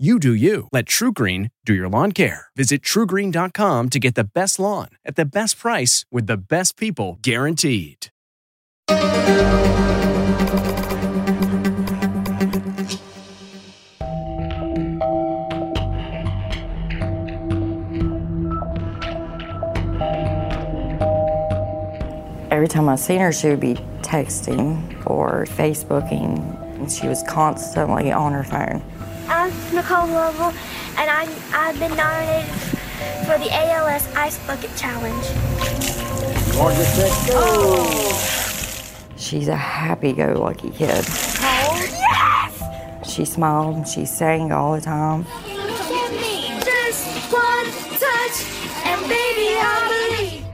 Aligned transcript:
You 0.00 0.18
do 0.18 0.32
you. 0.32 0.66
Let 0.72 0.86
TruGreen 0.86 1.50
do 1.66 1.74
your 1.74 1.86
lawn 1.86 2.12
care. 2.12 2.46
Visit 2.56 2.80
trugreen.com 2.80 3.90
to 3.90 3.98
get 3.98 4.14
the 4.14 4.24
best 4.24 4.58
lawn 4.58 4.88
at 5.04 5.16
the 5.16 5.26
best 5.26 5.58
price 5.58 6.06
with 6.10 6.26
the 6.26 6.38
best 6.38 6.78
people 6.78 7.18
guaranteed. 7.20 8.06
Every 22.50 22.68
time 22.68 22.88
I 22.88 22.96
seen 22.96 23.20
her, 23.20 23.32
she 23.32 23.50
would 23.50 23.60
be 23.60 23.74
texting 24.00 25.04
or 25.04 25.44
Facebooking, 25.44 26.40
and 26.78 26.90
she 26.90 27.06
was 27.06 27.22
constantly 27.24 28.10
on 28.10 28.32
her 28.32 28.44
phone. 28.44 28.82
I'm 29.32 29.52
Nicole 29.72 30.08
Lovell, 30.08 30.52
and 30.98 31.08
I, 31.08 31.28
I've 31.52 31.78
been 31.78 31.94
nominated 31.96 32.50
for 33.24 33.38
the 33.38 33.48
ALS 33.52 34.12
Ice 34.16 34.44
Bucket 34.44 34.76
Challenge. 34.76 35.24
Oh! 37.32 38.16
She's 39.16 39.46
a 39.46 39.54
happy-go-lucky 39.54 40.70
kid. 40.70 41.04
Oh, 41.06 41.76
yes! 41.92 43.08
She 43.08 43.24
smiled 43.24 43.76
and 43.76 43.86
she 43.86 44.04
sang 44.04 44.50
all 44.50 44.74
the 44.74 44.80
time. 44.80 45.24
Give 45.46 46.10
me 46.10 46.48
just 46.64 47.32
one 47.32 47.66
touch, 48.00 48.44
and 48.84 49.00
baby, 49.02 49.54
I 49.60 49.62
believe. 50.18 50.44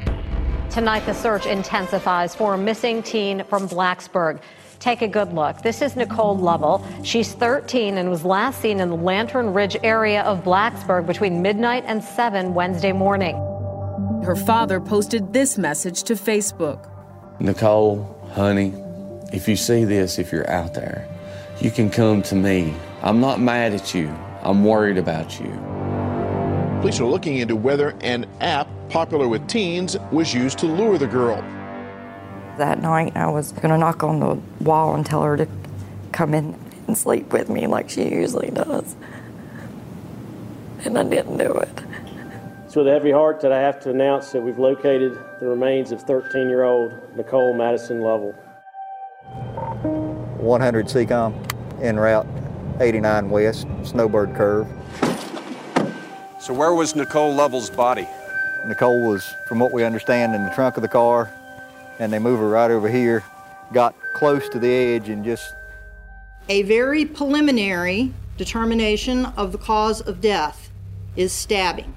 Tonight, 0.71 1.07
the 1.07 1.15
search 1.15 1.47
intensifies 1.47 2.35
for 2.35 2.53
a 2.53 2.59
missing 2.59 3.03
teen 3.03 3.43
from 3.45 3.67
Blacksburg. 3.71 4.39
Take 4.87 5.03
a 5.03 5.09
good 5.09 5.33
look. 5.33 5.63
This 5.63 5.83
is 5.83 5.97
Nicole 5.97 6.37
Lovell. 6.37 6.81
She's 7.03 7.33
13 7.33 7.99
and 7.99 8.09
was 8.09 8.25
last 8.25 8.61
seen 8.61 8.79
in 8.79 8.89
the 8.89 8.95
Lantern 8.95 9.53
Ridge 9.53 9.77
area 9.83 10.23
of 10.23 10.45
Blacksburg 10.45 11.09
between 11.09 11.43
midnight 11.43 11.83
and 11.89 12.05
7 12.05 12.55
Wednesday 12.55 12.93
morning. 12.93 13.35
Her 14.25 14.37
father 14.37 14.79
posted 14.79 15.33
this 15.33 15.59
message 15.59 16.05
to 16.05 16.15
Facebook. 16.15 16.89
Nicole, 17.41 18.17
honey, 18.31 18.73
if 19.33 19.49
you 19.49 19.57
see 19.57 19.85
this, 19.85 20.21
if 20.21 20.31
you're 20.31 20.49
out 20.49 20.75
there, 20.75 21.09
you 21.61 21.73
can 21.73 21.91
come 21.91 22.23
to 22.23 22.37
me. 22.37 22.73
I'm 23.03 23.21
not 23.21 23.41
mad 23.41 23.75
at 23.75 23.93
you. 23.93 24.07
I'm 24.43 24.63
worried 24.63 24.99
about 24.99 25.41
you. 25.41 25.51
Police 26.81 27.01
are 27.01 27.07
looking 27.07 27.39
into 27.39 27.57
whether 27.57 27.97
an 28.03 28.25
app 28.41 28.69
popular 28.89 29.27
with 29.27 29.49
teens 29.49 29.97
was 30.13 30.33
used 30.33 30.59
to 30.59 30.67
lure 30.67 30.97
the 30.97 31.09
girl. 31.09 31.43
That 32.59 32.81
night, 32.81 33.15
I 33.17 33.29
was 33.29 33.53
going 33.53 33.69
to 33.69 33.77
knock 33.77 34.03
on 34.03 34.21
the 34.21 34.65
wall 34.65 34.95
and 34.95 35.05
tell 35.05 35.23
her 35.23 35.37
to 35.37 35.47
come 36.13 36.33
in 36.33 36.59
and 36.87 36.97
sleep 36.97 37.31
with 37.33 37.51
me 37.51 37.67
like 37.67 37.91
she 37.91 38.09
usually 38.09 38.51
does. 38.51 38.97
And 40.85 40.99
I 40.99 41.05
didn't 41.05 41.37
do 41.37 41.53
it. 41.53 41.69
It's 42.65 42.75
with 42.75 42.89
a 42.89 42.91
heavy 42.91 43.11
heart 43.11 43.41
that 43.43 43.53
I 43.53 43.61
have 43.61 43.81
to 43.81 43.91
announce 43.91 44.33
that 44.33 44.41
we've 44.41 44.59
located 44.59 45.19
the 45.41 45.47
remains 45.47 45.93
of 45.93 46.03
13 46.03 46.49
year 46.49 46.63
old 46.63 46.95
Nicole 47.15 47.53
Madison 47.53 48.01
Lovell. 48.01 48.33
100 50.39 50.87
Seacom 50.87 51.35
en 51.83 51.99
route 51.99 52.27
89 52.81 53.31
West, 53.31 53.67
Snowbird 53.83 54.35
Curve. 54.35 54.67
So, 56.41 56.55
where 56.55 56.73
was 56.73 56.95
Nicole 56.95 57.35
Lovell's 57.35 57.71
body? 57.71 58.07
Nicole 58.67 59.01
was, 59.09 59.35
from 59.47 59.59
what 59.59 59.73
we 59.73 59.85
understand, 59.85 60.35
in 60.35 60.45
the 60.45 60.51
trunk 60.51 60.77
of 60.77 60.83
the 60.83 60.89
car, 60.89 61.31
and 61.99 62.13
they 62.13 62.19
move 62.19 62.41
her 62.41 62.49
right 62.49 62.71
over 62.71 62.89
here, 62.89 63.25
got 63.73 63.95
close 64.15 64.49
to 64.51 64.59
the 64.59 64.69
edge, 64.69 65.09
and 65.09 65.25
just 65.25 65.53
A 66.49 66.63
very 66.63 67.05
preliminary 67.05 68.13
determination 68.37 69.27
of 69.37 69.53
the 69.53 69.59
cause 69.59 70.01
of 70.01 70.21
death 70.21 70.71
is 71.17 71.33
stabbing. 71.33 71.95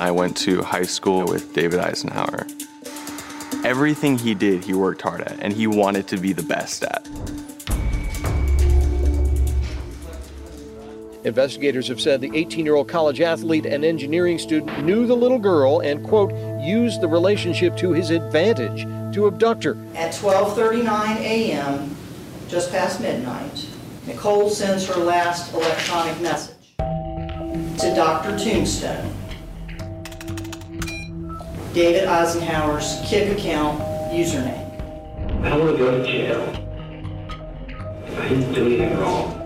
I 0.00 0.10
went 0.12 0.36
to 0.38 0.62
high 0.62 0.84
school 0.84 1.24
with 1.24 1.52
David 1.54 1.80
Eisenhower. 1.80 2.46
Everything 3.64 4.16
he 4.16 4.34
did, 4.34 4.62
he 4.62 4.72
worked 4.72 5.02
hard 5.02 5.22
at, 5.22 5.40
and 5.40 5.52
he 5.52 5.66
wanted 5.66 6.06
to 6.08 6.16
be 6.16 6.32
the 6.32 6.44
best 6.44 6.84
at. 6.84 7.08
Investigators 11.24 11.88
have 11.88 12.00
said 12.00 12.20
the 12.20 12.30
18 12.32 12.64
year 12.64 12.76
old 12.76 12.88
college 12.88 13.20
athlete 13.20 13.66
and 13.66 13.84
engineering 13.84 14.38
student 14.38 14.84
knew 14.84 15.06
the 15.06 15.16
little 15.16 15.38
girl 15.38 15.80
and, 15.80 16.04
quote, 16.06 16.32
used 16.62 17.00
the 17.00 17.08
relationship 17.08 17.76
to 17.76 17.92
his 17.92 18.10
advantage 18.10 18.84
to 19.14 19.26
abduct 19.26 19.64
her. 19.64 19.76
At 19.94 20.14
12:39 20.14 21.16
a.m., 21.16 21.96
just 22.48 22.70
past 22.70 23.00
midnight, 23.00 23.66
Nicole 24.06 24.48
sends 24.48 24.86
her 24.86 25.00
last 25.00 25.52
electronic 25.52 26.20
message 26.20 26.54
to 26.78 27.92
Dr. 27.94 28.38
Tombstone. 28.38 29.12
David 31.74 32.08
Eisenhower's 32.08 33.00
Kik 33.04 33.36
account 33.36 33.80
username. 34.12 34.64
I 35.44 35.56
want 35.56 35.72
to 35.72 35.78
go 35.78 36.02
to 36.02 36.04
jail. 36.04 36.40
I 38.18 38.28
didn't 38.28 38.52
do 38.52 38.66
anything 38.66 38.98
wrong. 38.98 39.37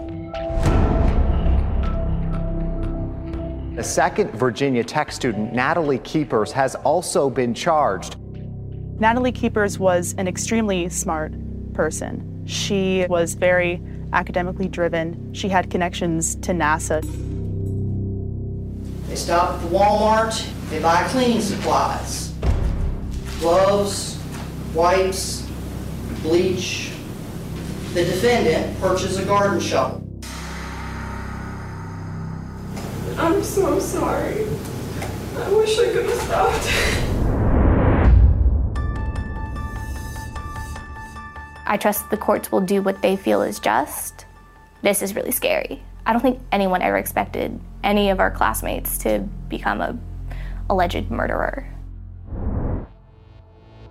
A 3.82 3.84
second 3.84 4.30
Virginia 4.30 4.84
Tech 4.84 5.10
student, 5.10 5.52
Natalie 5.52 5.98
Keepers, 5.98 6.52
has 6.52 6.76
also 6.76 7.28
been 7.28 7.52
charged. 7.52 8.14
Natalie 9.00 9.32
Keepers 9.32 9.76
was 9.76 10.14
an 10.18 10.28
extremely 10.28 10.88
smart 10.88 11.32
person. 11.74 12.44
She 12.46 13.04
was 13.08 13.34
very 13.34 13.82
academically 14.12 14.68
driven. 14.68 15.34
She 15.34 15.48
had 15.48 15.68
connections 15.68 16.36
to 16.36 16.52
NASA. 16.52 17.02
They 19.08 19.16
stop 19.16 19.54
at 19.54 19.62
the 19.62 19.76
Walmart, 19.76 20.48
they 20.70 20.78
buy 20.80 21.02
cleaning 21.08 21.40
supplies, 21.40 22.32
gloves, 23.40 24.16
wipes, 24.74 25.44
bleach. 26.22 26.92
The 27.94 28.04
defendant 28.04 28.78
purchases 28.78 29.18
a 29.18 29.24
garden 29.24 29.58
shovel. 29.58 30.01
I'm 33.42 33.48
so 33.48 33.80
sorry. 33.80 34.46
I 35.36 35.52
wish 35.52 35.76
I 35.76 35.90
could 35.90 36.06
have 36.06 36.20
stopped. 36.20 36.64
I 41.66 41.76
trust 41.76 42.08
the 42.08 42.16
courts 42.16 42.52
will 42.52 42.60
do 42.60 42.82
what 42.82 43.02
they 43.02 43.16
feel 43.16 43.42
is 43.42 43.58
just. 43.58 44.26
This 44.82 45.02
is 45.02 45.16
really 45.16 45.32
scary. 45.32 45.82
I 46.06 46.12
don't 46.12 46.22
think 46.22 46.38
anyone 46.52 46.82
ever 46.82 46.96
expected 46.96 47.58
any 47.82 48.10
of 48.10 48.20
our 48.20 48.30
classmates 48.30 48.96
to 48.98 49.28
become 49.48 49.80
a 49.80 49.98
alleged 50.70 51.10
murderer. 51.10 51.66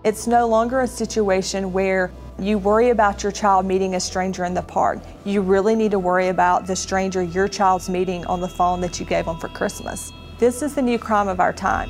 It's 0.06 0.27
no 0.27 0.47
longer 0.47 0.80
a 0.80 0.88
situation 0.88 1.74
where 1.74 2.09
you 2.39 2.57
worry 2.57 2.89
about 2.89 3.24
your 3.24 3.31
child 3.31 3.66
meeting 3.66 3.95
a 3.95 4.00
stranger 4.00 4.45
in 4.45 4.54
the 4.54 4.62
park. 4.62 5.00
You 5.25 5.42
really 5.42 5.75
need 5.75 5.92
to 5.92 6.00
worry 6.00 6.30
about 6.30 6.66
the 6.66 6.75
stranger 6.75 7.22
your 7.22 7.48
child's 7.48 7.89
meeting 7.89 8.25
on 8.25 8.42
the 8.42 8.48
phone 8.48 8.81
that 8.81 9.00
you 9.00 9.06
gave 9.06 9.25
them 9.25 9.38
for 9.38 9.48
Christmas. 9.50 10.12
This 10.39 10.62
is 10.62 10.75
the 10.75 10.81
new 10.81 10.98
crime 10.98 11.28
of 11.28 11.39
our 11.39 11.54
time. 11.54 11.89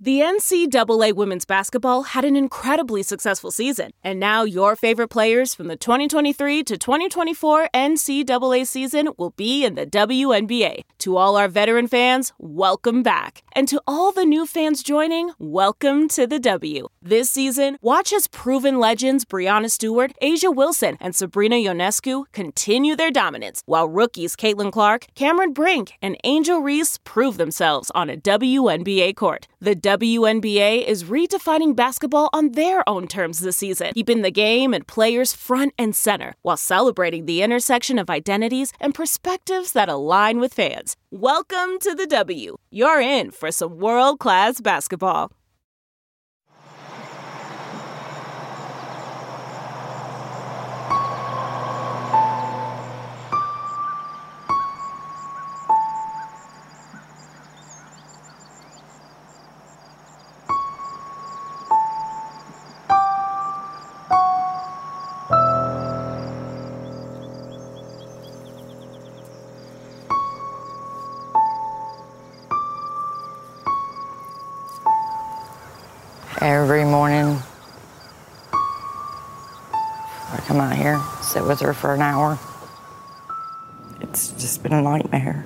The 0.00 0.20
NCAA 0.20 1.12
women's 1.12 1.44
basketball 1.44 2.04
had 2.04 2.24
an 2.24 2.36
incredibly 2.36 3.02
successful 3.02 3.50
season, 3.50 3.90
and 4.04 4.20
now 4.20 4.44
your 4.44 4.76
favorite 4.76 5.08
players 5.08 5.56
from 5.56 5.66
the 5.66 5.74
2023 5.74 6.62
to 6.62 6.78
2024 6.78 7.70
NCAA 7.74 8.64
season 8.64 9.08
will 9.18 9.30
be 9.30 9.64
in 9.64 9.74
the 9.74 9.86
WNBA. 9.86 10.82
To 10.98 11.16
all 11.16 11.36
our 11.36 11.48
veteran 11.48 11.88
fans, 11.88 12.32
welcome 12.38 13.02
back. 13.02 13.42
And 13.54 13.66
to 13.66 13.82
all 13.88 14.12
the 14.12 14.24
new 14.24 14.46
fans 14.46 14.84
joining, 14.84 15.32
welcome 15.40 16.06
to 16.10 16.28
the 16.28 16.38
W. 16.38 16.86
This 17.02 17.28
season, 17.28 17.76
watch 17.82 18.12
as 18.12 18.28
proven 18.28 18.78
legends 18.78 19.24
Breanna 19.24 19.68
Stewart, 19.68 20.12
A'ja 20.22 20.54
Wilson, 20.54 20.96
and 21.00 21.16
Sabrina 21.16 21.56
Ionescu 21.56 22.26
continue 22.30 22.94
their 22.94 23.10
dominance, 23.10 23.64
while 23.66 23.88
rookies 23.88 24.36
Caitlin 24.36 24.70
Clark, 24.70 25.06
Cameron 25.16 25.52
Brink, 25.52 25.94
and 26.00 26.16
Angel 26.22 26.60
Reese 26.60 26.98
prove 26.98 27.36
themselves 27.36 27.90
on 27.96 28.08
a 28.08 28.16
WNBA 28.16 29.16
court. 29.16 29.48
The 29.60 29.87
WNBA 29.88 30.84
is 30.84 31.04
redefining 31.04 31.74
basketball 31.74 32.28
on 32.34 32.52
their 32.52 32.86
own 32.86 33.08
terms 33.08 33.38
this 33.38 33.56
season, 33.56 33.90
keeping 33.94 34.20
the 34.20 34.30
game 34.30 34.74
and 34.74 34.86
players 34.86 35.32
front 35.32 35.72
and 35.78 35.96
center 35.96 36.34
while 36.42 36.58
celebrating 36.58 37.24
the 37.24 37.40
intersection 37.40 37.98
of 37.98 38.10
identities 38.10 38.70
and 38.80 38.94
perspectives 38.94 39.72
that 39.72 39.88
align 39.88 40.40
with 40.40 40.52
fans. 40.52 40.94
Welcome 41.10 41.78
to 41.80 41.94
the 41.94 42.06
W. 42.06 42.58
You're 42.68 43.00
in 43.00 43.30
for 43.30 43.50
some 43.50 43.78
world 43.78 44.18
class 44.18 44.60
basketball. 44.60 45.32
Every 76.48 76.82
morning. 76.82 77.38
I 78.54 80.42
come 80.46 80.60
out 80.60 80.74
here, 80.74 80.98
sit 81.20 81.44
with 81.44 81.60
her 81.60 81.74
for 81.74 81.92
an 81.92 82.00
hour. 82.00 82.38
It's 84.00 84.30
just 84.32 84.62
been 84.62 84.72
a 84.72 84.80
nightmare. 84.80 85.44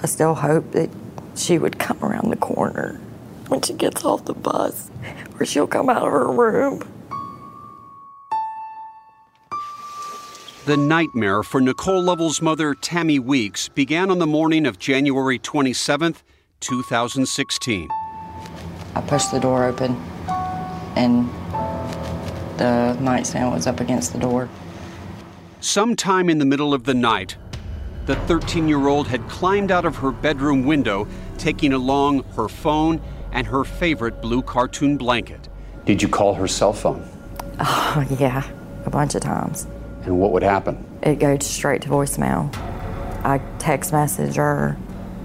I 0.00 0.06
still 0.06 0.36
hope 0.36 0.70
that 0.72 0.90
she 1.34 1.58
would 1.58 1.80
come 1.80 1.98
around 2.04 2.30
the 2.30 2.36
corner 2.36 3.00
when 3.48 3.62
she 3.62 3.72
gets 3.72 4.04
off 4.04 4.26
the 4.26 4.32
bus, 4.32 4.92
or 5.40 5.44
she'll 5.44 5.66
come 5.66 5.90
out 5.90 6.06
of 6.06 6.12
her 6.12 6.30
room. 6.30 6.88
The 10.66 10.76
nightmare 10.76 11.42
for 11.42 11.60
Nicole 11.60 12.02
Lovell's 12.02 12.40
mother, 12.40 12.74
Tammy 12.74 13.18
Weeks, 13.18 13.68
began 13.68 14.08
on 14.08 14.20
the 14.20 14.26
morning 14.26 14.66
of 14.66 14.78
January 14.78 15.40
27, 15.40 16.14
2016. 16.60 17.88
I 18.94 19.00
pushed 19.00 19.32
the 19.32 19.40
door 19.40 19.64
open 19.64 20.00
and 20.96 21.28
the 22.58 22.96
nightstand 23.00 23.52
was 23.52 23.66
up 23.66 23.80
against 23.80 24.12
the 24.12 24.18
door. 24.18 24.48
Sometime 25.60 26.28
in 26.28 26.38
the 26.38 26.44
middle 26.44 26.72
of 26.72 26.84
the 26.84 26.94
night, 26.94 27.36
the 28.06 28.16
13 28.16 28.68
year 28.68 28.88
old 28.88 29.08
had 29.08 29.28
climbed 29.28 29.70
out 29.70 29.84
of 29.84 29.96
her 29.96 30.10
bedroom 30.10 30.64
window, 30.64 31.06
taking 31.36 31.72
along 31.72 32.24
her 32.34 32.48
phone 32.48 33.00
and 33.32 33.46
her 33.46 33.64
favorite 33.64 34.22
blue 34.22 34.42
cartoon 34.42 34.96
blanket. 34.96 35.48
Did 35.84 36.02
you 36.02 36.08
call 36.08 36.34
her 36.34 36.48
cell 36.48 36.72
phone? 36.72 37.06
Oh, 37.60 38.06
yeah, 38.18 38.48
a 38.84 38.90
bunch 38.90 39.14
of 39.14 39.20
times. 39.20 39.66
And 40.04 40.18
what 40.18 40.32
would 40.32 40.42
happen? 40.42 40.84
It 41.02 41.18
goes 41.18 41.46
straight 41.46 41.82
to 41.82 41.88
voicemail. 41.88 42.54
I 43.24 43.40
text 43.58 43.92
message 43.92 44.36
her. 44.36 44.78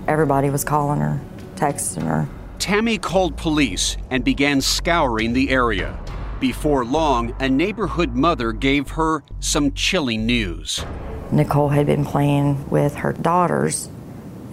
Everybody 0.08 0.50
was 0.50 0.64
calling 0.64 1.00
her, 1.00 1.22
texting 1.56 2.04
her. 2.04 2.28
Tammy 2.64 2.98
called 2.98 3.36
police 3.36 3.98
and 4.10 4.24
began 4.24 4.62
scouring 4.62 5.34
the 5.34 5.50
area. 5.50 6.00
Before 6.40 6.86
long, 6.86 7.36
a 7.42 7.50
neighborhood 7.50 8.16
mother 8.16 8.54
gave 8.54 8.92
her 8.92 9.22
some 9.42 9.74
chilling 9.74 10.26
news. 10.26 10.86
Nicole 11.30 11.68
had 11.68 11.86
been 11.88 12.06
playing 12.06 12.70
with 12.70 12.96
her 12.96 13.12
daughters 13.12 13.90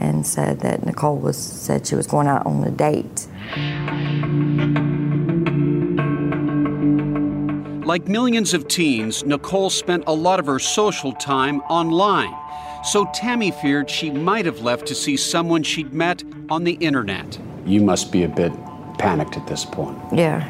and 0.01 0.27
said 0.27 0.59
that 0.59 0.85
Nicole 0.85 1.19
was 1.19 1.37
said 1.37 1.87
she 1.87 1.95
was 1.95 2.09
going 2.09 2.27
out 2.27 2.45
on 2.47 2.65
a 2.65 2.73
date. 2.73 3.29
Like 7.87 8.09
millions 8.09 8.55
of 8.55 8.67
teens, 8.67 9.25
Nicole 9.25 9.71
spent 9.71 10.03
a 10.09 10.13
lot 10.13 10.41
of 10.41 10.47
her 10.47 10.59
social 10.59 11.13
time 11.13 11.61
online. 11.71 12.35
So 12.83 13.09
Tammy 13.15 13.53
feared 13.53 13.89
she 13.89 14.11
might 14.11 14.47
have 14.47 14.63
left 14.63 14.87
to 14.87 14.97
see 14.97 15.17
someone 15.17 15.63
she'd 15.63 15.93
met 15.93 16.25
on 16.49 16.65
the 16.65 16.73
internet 16.73 17.39
you 17.67 17.81
must 17.81 18.13
be 18.13 18.25
a 18.25 18.29
bit 18.29 18.53
panicked 18.99 19.37
at 19.37 19.47
this 19.47 19.65
point. 19.65 19.99
Yeah. 20.13 20.49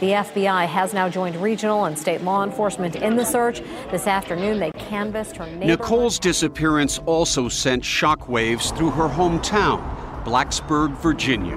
The 0.00 0.10
FBI 0.10 0.66
has 0.66 0.92
now 0.92 1.08
joined 1.08 1.36
regional 1.36 1.84
and 1.84 1.96
state 1.96 2.22
law 2.22 2.42
enforcement 2.42 2.96
in 2.96 3.14
the 3.14 3.24
search. 3.24 3.60
This 3.92 4.08
afternoon, 4.08 4.58
they 4.58 4.72
canvassed 4.72 5.36
her 5.36 5.46
neighborhood. 5.46 5.68
Nicole's 5.68 6.18
disappearance 6.18 6.98
also 7.06 7.48
sent 7.48 7.84
shockwaves 7.84 8.76
through 8.76 8.90
her 8.90 9.08
hometown, 9.08 9.80
Blacksburg, 10.24 10.96
Virginia. 10.96 11.56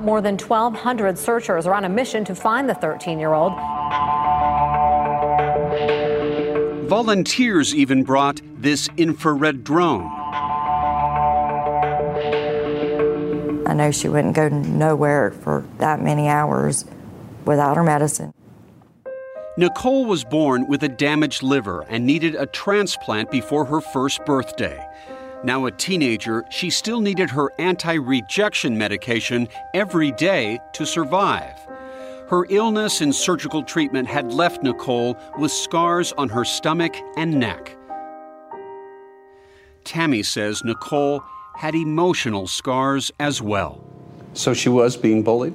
More 0.00 0.20
than 0.20 0.36
1,200 0.36 1.16
searchers 1.16 1.66
are 1.66 1.74
on 1.74 1.84
a 1.84 1.88
mission 1.88 2.24
to 2.24 2.34
find 2.34 2.68
the 2.68 2.74
13 2.74 3.20
year 3.20 3.34
old. 3.34 3.52
Volunteers 6.88 7.74
even 7.74 8.02
brought 8.02 8.40
this 8.58 8.88
infrared 8.96 9.64
drone. 9.64 10.13
I 13.74 13.76
know 13.76 13.90
she 13.90 14.08
wouldn't 14.08 14.36
go 14.36 14.48
nowhere 14.48 15.32
for 15.32 15.64
that 15.78 16.00
many 16.00 16.28
hours 16.28 16.84
without 17.44 17.76
her 17.76 17.82
medicine. 17.82 18.32
Nicole 19.56 20.04
was 20.04 20.22
born 20.22 20.68
with 20.68 20.84
a 20.84 20.88
damaged 20.88 21.42
liver 21.42 21.84
and 21.88 22.06
needed 22.06 22.36
a 22.36 22.46
transplant 22.46 23.32
before 23.32 23.64
her 23.64 23.80
first 23.80 24.24
birthday. 24.24 24.80
Now 25.42 25.66
a 25.66 25.72
teenager, 25.72 26.44
she 26.50 26.70
still 26.70 27.00
needed 27.00 27.30
her 27.30 27.50
anti 27.58 27.94
rejection 27.94 28.78
medication 28.78 29.48
every 29.74 30.12
day 30.12 30.60
to 30.74 30.86
survive. 30.86 31.58
Her 32.28 32.46
illness 32.50 33.00
and 33.00 33.12
surgical 33.12 33.64
treatment 33.64 34.06
had 34.06 34.32
left 34.32 34.62
Nicole 34.62 35.16
with 35.36 35.50
scars 35.50 36.12
on 36.12 36.28
her 36.28 36.44
stomach 36.44 36.94
and 37.16 37.40
neck. 37.40 37.76
Tammy 39.82 40.22
says 40.22 40.62
Nicole 40.62 41.24
had 41.56 41.74
emotional 41.74 42.46
scars 42.46 43.12
as 43.18 43.40
well. 43.40 43.82
So 44.34 44.52
she 44.54 44.68
was 44.68 44.96
being 44.96 45.22
bullied? 45.22 45.54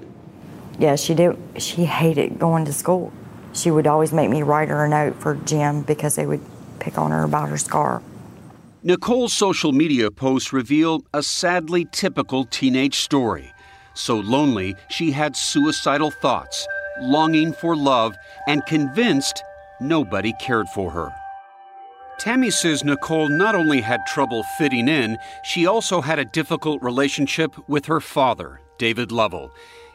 Yeah, 0.80 0.96
she 0.96 1.14
did. 1.14 1.38
She 1.58 1.86
hated 1.86 2.40
going 2.40 2.66
to 2.66 2.74
school. 2.74 3.12
She 3.54 3.70
would 3.72 3.88
always 3.88 4.14
make 4.14 4.30
me 4.30 4.42
write 4.44 4.70
her 4.70 4.86
a 4.86 4.90
note 4.90 5.16
for 5.16 5.36
gym 5.36 5.82
because 5.82 6.16
they 6.16 6.26
would 6.26 6.42
pick 6.80 6.98
on 6.98 7.12
her 7.12 7.24
about 7.24 7.50
her 7.50 7.58
scar. 7.58 8.02
Nicole's 8.82 9.34
social 9.34 9.74
media 9.74 10.10
posts 10.10 10.54
reveal 10.54 11.04
a 11.14 11.22
sadly 11.22 11.86
typical 11.92 12.46
teenage 12.46 12.96
story. 12.96 13.52
So 13.94 14.16
lonely, 14.16 14.76
she 14.90 15.12
had 15.12 15.36
suicidal 15.36 16.12
thoughts, 16.12 16.66
longing 17.02 17.52
for 17.52 17.76
love, 17.76 18.16
and 18.48 18.66
convinced 18.66 19.44
nobody 19.82 20.32
cared 20.40 20.70
for 20.70 20.92
her. 20.92 21.12
Tammy 22.20 22.52
says 22.52 22.84
Nicole 22.84 23.30
not 23.30 23.56
only 23.56 23.80
had 23.80 24.06
trouble 24.06 24.44
fitting 24.58 24.90
in, 24.90 25.18
she 25.46 25.66
also 25.66 26.02
had 26.02 26.20
a 26.20 26.26
difficult 26.26 26.84
relationship 26.84 27.56
with 27.70 27.86
her 27.86 28.02
father, 28.02 28.60
David 28.78 29.10
Lovell. 29.10 29.52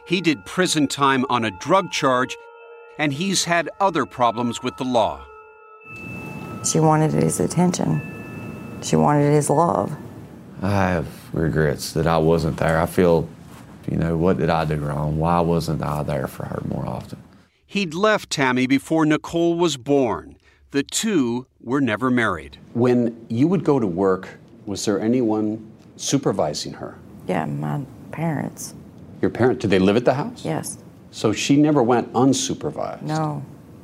He 0.07 0.21
did 0.21 0.43
prison 0.43 0.87
time 0.87 1.23
on 1.29 1.45
a 1.45 1.51
drug 1.59 1.91
charge, 1.91 2.35
and 2.97 3.13
he's 3.13 3.43
had 3.43 3.69
other 3.79 4.07
problems 4.07 4.63
with 4.63 4.75
the 4.77 4.83
law. 4.83 5.23
She 6.63 6.79
wanted 6.79 7.13
his 7.13 7.39
attention. 7.39 8.01
She 8.81 8.95
wanted 8.95 9.31
his 9.31 9.51
love. 9.51 9.95
I 10.63 10.71
have 10.71 11.07
regrets 11.31 11.93
that 11.93 12.07
I 12.07 12.17
wasn't 12.17 12.57
there. 12.57 12.81
I 12.81 12.87
feel, 12.87 13.29
you 13.87 13.97
know, 13.97 14.17
what 14.17 14.37
did 14.37 14.49
I 14.49 14.65
do 14.65 14.77
wrong? 14.77 15.19
Why 15.19 15.41
wasn't 15.41 15.83
I 15.83 16.01
there 16.01 16.25
for 16.25 16.45
her 16.45 16.63
more 16.67 16.87
often? 16.87 17.19
He'd 17.67 17.93
left 17.93 18.31
Tammy 18.31 18.65
before 18.65 19.05
Nicole 19.05 19.53
was 19.53 19.77
born. 19.77 20.34
The 20.75 20.83
two 20.83 21.47
were 21.61 21.79
never 21.79 22.11
married. 22.11 22.57
When 22.73 23.25
you 23.29 23.47
would 23.47 23.63
go 23.63 23.79
to 23.79 23.87
work, 23.87 24.27
was 24.65 24.83
there 24.83 24.99
anyone 24.99 25.71
supervising 25.95 26.73
her? 26.73 26.97
Yeah, 27.29 27.45
my 27.45 27.85
parents. 28.11 28.73
Your 29.21 29.31
parents? 29.31 29.61
did 29.61 29.69
they 29.69 29.79
live 29.79 29.95
at 29.95 30.03
the 30.03 30.15
house? 30.15 30.43
Yes. 30.43 30.77
So 31.11 31.31
she 31.31 31.55
never 31.55 31.81
went 31.81 32.11
unsupervised? 32.11 33.03
No, 33.03 33.41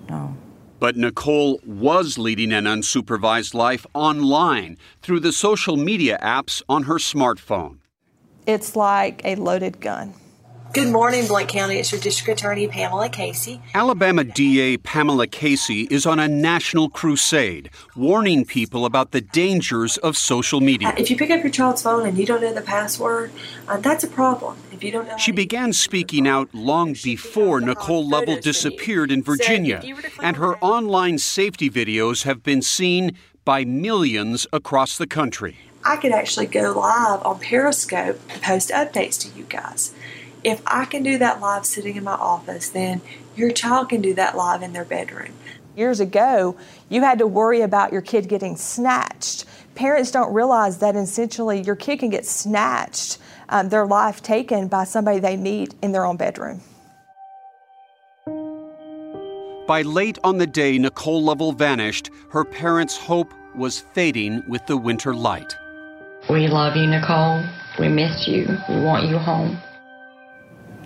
no. 0.10 0.36
But 0.82 0.98
Nicole 0.98 1.62
was 1.66 2.18
leading 2.18 2.52
an 2.52 2.66
unsupervised 2.66 3.54
life 3.54 3.86
online 3.94 4.78
through 5.02 5.22
the 5.22 5.32
social 5.32 5.78
media 5.78 6.20
apps 6.22 6.62
on 6.68 6.84
her 6.84 6.96
smartphone. 6.96 7.78
It's 8.46 8.76
like 8.76 9.22
a 9.24 9.36
loaded 9.36 9.80
gun. 9.80 10.14
Good 10.74 10.88
morning, 10.88 11.28
Blount 11.28 11.50
County. 11.50 11.80
It's 11.80 11.92
your 11.92 12.00
District 12.00 12.40
Attorney, 12.40 12.66
Pamela 12.66 13.10
Casey. 13.10 13.62
Alabama 13.74 14.24
DA 14.24 14.78
Pamela 14.78 15.28
Casey 15.28 15.82
is 15.92 16.06
on 16.06 16.18
a 16.18 16.30
national 16.30 16.90
crusade, 16.90 17.70
warning 17.94 18.46
people 18.46 18.86
about 18.86 19.12
the 19.12 19.20
dangers 19.20 19.98
of 19.98 20.16
social 20.16 20.62
media. 20.62 20.88
Uh, 20.88 20.94
if 20.98 21.10
you 21.10 21.18
pick 21.18 21.30
up 21.30 21.44
your 21.44 21.52
child's 21.52 21.82
phone 21.82 22.08
and 22.08 22.18
you 22.18 22.26
don't 22.26 22.40
know 22.40 22.54
the 22.54 22.62
password, 22.62 23.32
uh, 23.68 23.78
that's 23.78 24.06
a 24.06 24.08
problem. 24.08 24.56
If 24.72 24.82
you 24.82 24.92
don't 24.92 25.10
know, 25.10 25.18
she 25.18 25.34
began 25.34 25.74
speaking 25.74 26.26
out 26.26 26.48
long 26.54 26.96
before 27.04 27.60
Nicole 27.60 28.08
Lovell 28.08 28.40
disappeared 28.40 29.12
in 29.12 29.22
Virginia, 29.24 29.84
and 30.22 30.38
her 30.38 30.58
online 30.60 31.18
safety 31.18 31.70
videos 31.70 32.24
have 32.24 32.44
been 32.44 32.62
seen 32.62 33.18
by 33.44 33.66
millions 33.66 34.48
across 34.54 34.98
the 34.98 35.08
country. 35.08 35.58
I 35.84 35.98
could 35.98 36.12
actually 36.12 36.46
go 36.46 36.72
live 36.72 37.26
on 37.26 37.40
Periscope 37.40 38.22
and 38.30 38.42
post 38.42 38.70
updates 38.70 39.20
to 39.22 39.38
you 39.38 39.46
guys. 39.46 39.94
If 40.44 40.62
I 40.66 40.86
can 40.86 41.04
do 41.04 41.20
that 41.20 41.40
live 41.40 41.66
sitting 41.66 41.98
in 41.98 42.04
my 42.04 42.14
office, 42.14 42.70
then 42.70 43.02
your 43.36 43.52
child 43.52 43.90
can 43.90 44.02
do 44.02 44.14
that 44.16 44.36
live 44.36 44.64
in 44.64 44.74
their 44.74 44.86
bedroom. 44.86 45.34
Years 45.76 46.00
ago, 46.00 46.58
you 46.90 47.02
had 47.02 47.20
to 47.20 47.28
worry 47.28 47.62
about 47.62 47.92
your 47.92 48.02
kid 48.02 48.28
getting 48.28 48.58
snatched. 48.58 49.46
Parents 49.76 50.10
don't 50.10 50.34
realize 50.34 50.80
that 50.80 50.96
essentially 50.96 51.62
your 51.62 51.76
kid 51.76 52.00
can 52.00 52.10
get 52.10 52.26
snatched, 52.26 53.20
um, 53.50 53.70
their 53.70 53.86
life 53.86 54.22
taken 54.24 54.68
by 54.68 54.84
somebody 54.84 55.20
they 55.20 55.38
meet 55.38 55.76
in 55.82 55.92
their 55.92 56.06
own 56.06 56.18
bedroom. 56.18 56.62
By 59.68 59.84
late 59.84 60.18
on 60.24 60.40
the 60.40 60.48
day 60.48 60.78
Nicole 60.78 61.24
Lovell 61.24 61.54
vanished, 61.54 62.10
her 62.32 62.44
parents' 62.44 62.98
hope 62.98 63.34
was 63.56 63.80
fading 63.80 64.44
with 64.50 64.66
the 64.66 64.76
winter 64.76 65.14
light. 65.14 65.56
We 66.30 66.48
love 66.48 66.76
you, 66.76 66.88
Nicole. 66.88 67.44
We 67.80 67.88
miss 67.88 68.28
you. 68.28 68.48
We 68.68 68.82
want 68.82 69.08
you 69.08 69.18
home. 69.18 69.62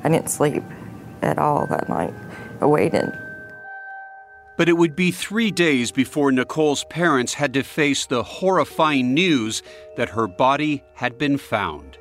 I 0.05 0.07
didn't 0.07 0.29
sleep 0.29 0.63
at 1.23 1.39
all 1.39 1.65
that 1.65 1.89
night. 1.89 2.13
I 2.61 2.67
waited. 2.67 3.11
But 4.55 4.69
it 4.69 4.73
would 4.73 4.95
be 4.95 5.09
three 5.09 5.49
days 5.49 5.91
before 5.91 6.31
Nicole's 6.31 6.83
parents 6.83 7.33
had 7.33 7.55
to 7.55 7.63
face 7.63 8.05
the 8.05 8.21
horrifying 8.21 9.15
news 9.15 9.63
that 9.97 10.09
her 10.09 10.27
body 10.27 10.83
had 10.93 11.17
been 11.17 11.39
found. 11.39 11.97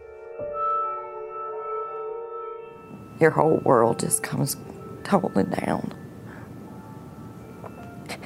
Your 3.19 3.31
whole 3.31 3.63
world 3.65 4.01
just 4.01 4.23
comes 4.23 4.59
tumbling 5.03 5.47
down. 5.47 5.95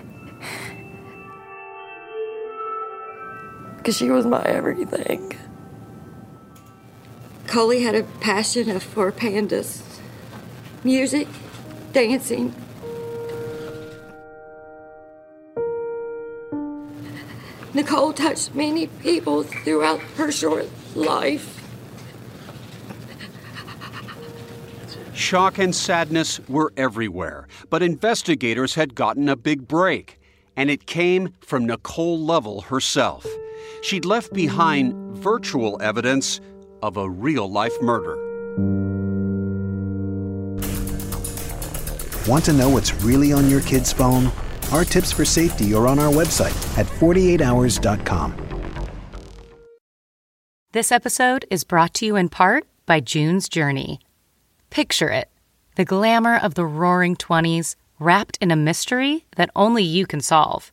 Because 3.76 3.97
she 3.97 4.11
was 4.11 4.26
my 4.26 4.42
everything. 4.42 5.38
Coley 7.48 7.80
had 7.82 7.94
a 7.94 8.02
passion 8.20 8.78
for 8.78 9.10
pandas 9.10 9.82
music, 10.84 11.26
dancing. 11.92 12.54
Nicole 17.72 18.12
touched 18.12 18.54
many 18.54 18.86
people 18.86 19.42
throughout 19.42 20.00
her 20.16 20.30
short 20.30 20.68
life. 20.94 21.54
Shock 25.14 25.58
and 25.58 25.74
sadness 25.74 26.40
were 26.48 26.72
everywhere, 26.76 27.48
but 27.70 27.82
investigators 27.82 28.74
had 28.74 28.94
gotten 28.94 29.28
a 29.28 29.36
big 29.36 29.66
break, 29.66 30.20
and 30.54 30.70
it 30.70 30.86
came 30.86 31.34
from 31.40 31.66
Nicole 31.66 32.18
Lovell 32.18 32.60
herself. 32.60 33.26
She'd 33.82 34.04
left 34.04 34.32
behind 34.34 35.16
virtual 35.16 35.80
evidence 35.80 36.40
of 36.82 36.97
a 36.97 37.08
real 37.08 37.50
life 37.50 37.80
murder. 37.80 38.16
Want 42.28 42.44
to 42.44 42.52
know 42.52 42.68
what's 42.68 42.94
really 43.02 43.32
on 43.32 43.49
your 43.49 43.62
kid's 43.62 43.92
phone? 43.92 44.30
Our 44.70 44.85
tips 44.85 45.12
for 45.12 45.25
safety 45.25 45.73
are 45.75 45.87
on 45.87 45.99
our 45.99 46.12
website 46.12 46.78
at 46.78 46.87
48hours.com. 46.87 48.35
This 50.73 50.92
episode 50.92 51.47
is 51.50 51.64
brought 51.64 51.94
to 51.94 52.06
you 52.06 52.16
in 52.16 52.28
part 52.28 52.64
by 52.85 53.00
June's 53.00 53.49
Journey. 53.49 54.00
Picture 54.70 55.08
it 55.08 55.30
the 55.76 55.85
glamour 55.85 56.37
of 56.37 56.54
the 56.54 56.66
roaring 56.66 57.14
20s 57.14 57.76
wrapped 58.00 58.37
in 58.40 58.50
a 58.50 58.56
mystery 58.56 59.25
that 59.37 59.49
only 59.54 59.82
you 59.82 60.06
can 60.06 60.20
solve. 60.20 60.73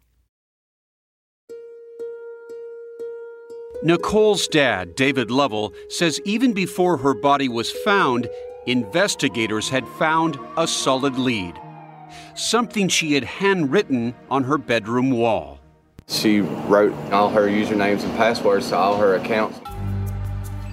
Nicole's 3.83 4.47
dad, 4.47 4.95
David 4.95 5.31
Lovell, 5.31 5.73
says 5.89 6.21
even 6.23 6.53
before 6.53 6.97
her 6.97 7.15
body 7.15 7.49
was 7.49 7.71
found, 7.71 8.29
investigators 8.67 9.69
had 9.69 9.87
found 9.87 10.37
a 10.55 10.67
solid 10.67 11.17
lead. 11.17 11.59
Something 12.35 12.89
she 12.89 13.13
had 13.13 13.23
handwritten 13.23 14.13
on 14.29 14.43
her 14.43 14.59
bedroom 14.59 15.09
wall. 15.09 15.59
She 16.07 16.41
wrote 16.41 16.93
all 17.11 17.29
her 17.29 17.47
usernames 17.47 18.03
and 18.03 18.15
passwords 18.17 18.69
to 18.69 18.77
all 18.77 18.97
her 18.97 19.15
accounts. 19.15 19.59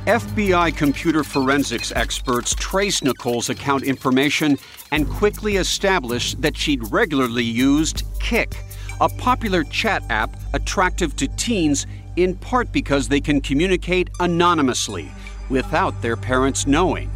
FBI 0.07 0.77
computer 0.77 1.25
forensics 1.25 1.93
experts 1.93 2.55
traced 2.57 3.05
Nicole's 3.05 3.49
account 3.49 3.85
information 3.85 4.59
and 4.93 5.09
quickly 5.09 5.57
established 5.57 6.43
that 6.43 6.57
she'd 6.57 6.93
regularly 6.93 7.45
used 7.45 8.03
Kik, 8.21 8.55
a 9.01 9.09
popular 9.09 9.65
chat 9.65 10.03
app 10.11 10.37
attractive 10.55 11.15
to 11.17 11.29
teens 11.29 11.87
in 12.19 12.35
part 12.35 12.73
because 12.73 13.07
they 13.07 13.21
can 13.21 13.41
communicate 13.41 14.11
anonymously 14.19 15.09
without 15.49 16.03
their 16.03 16.17
parents 16.17 16.67
knowing. 16.67 17.09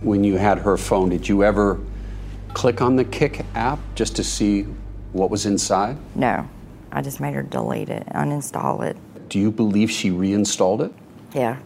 When 0.00 0.24
you 0.24 0.36
had 0.36 0.58
her 0.58 0.76
phone, 0.78 1.10
did 1.10 1.28
you 1.28 1.44
ever 1.44 1.78
click 2.54 2.80
on 2.80 2.96
the 2.96 3.04
Kik 3.04 3.44
app 3.54 3.78
just 3.94 4.16
to 4.16 4.24
see 4.24 4.62
what 5.12 5.30
was 5.30 5.44
inside? 5.44 5.98
No. 6.14 6.48
I 6.92 7.02
just 7.02 7.20
made 7.20 7.34
her 7.34 7.42
delete 7.42 7.90
it, 7.90 8.06
uninstall 8.14 8.82
it. 8.84 8.96
Do 9.28 9.38
you 9.38 9.50
believe 9.50 9.90
she 9.90 10.10
reinstalled 10.10 10.80
it? 10.80 10.92
Yeah. 11.34 11.58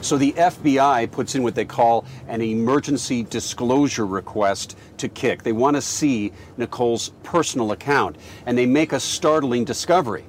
So 0.00 0.16
the 0.16 0.32
FBI 0.32 1.10
puts 1.10 1.34
in 1.34 1.42
what 1.42 1.56
they 1.56 1.64
call 1.64 2.04
an 2.28 2.40
emergency 2.40 3.24
disclosure 3.24 4.06
request 4.06 4.78
to 4.98 5.08
Kik. 5.08 5.42
They 5.42 5.52
want 5.52 5.76
to 5.76 5.82
see 5.82 6.32
Nicole's 6.56 7.10
personal 7.24 7.72
account, 7.72 8.16
and 8.46 8.56
they 8.56 8.66
make 8.66 8.92
a 8.92 9.00
startling 9.00 9.64
discovery. 9.64 10.24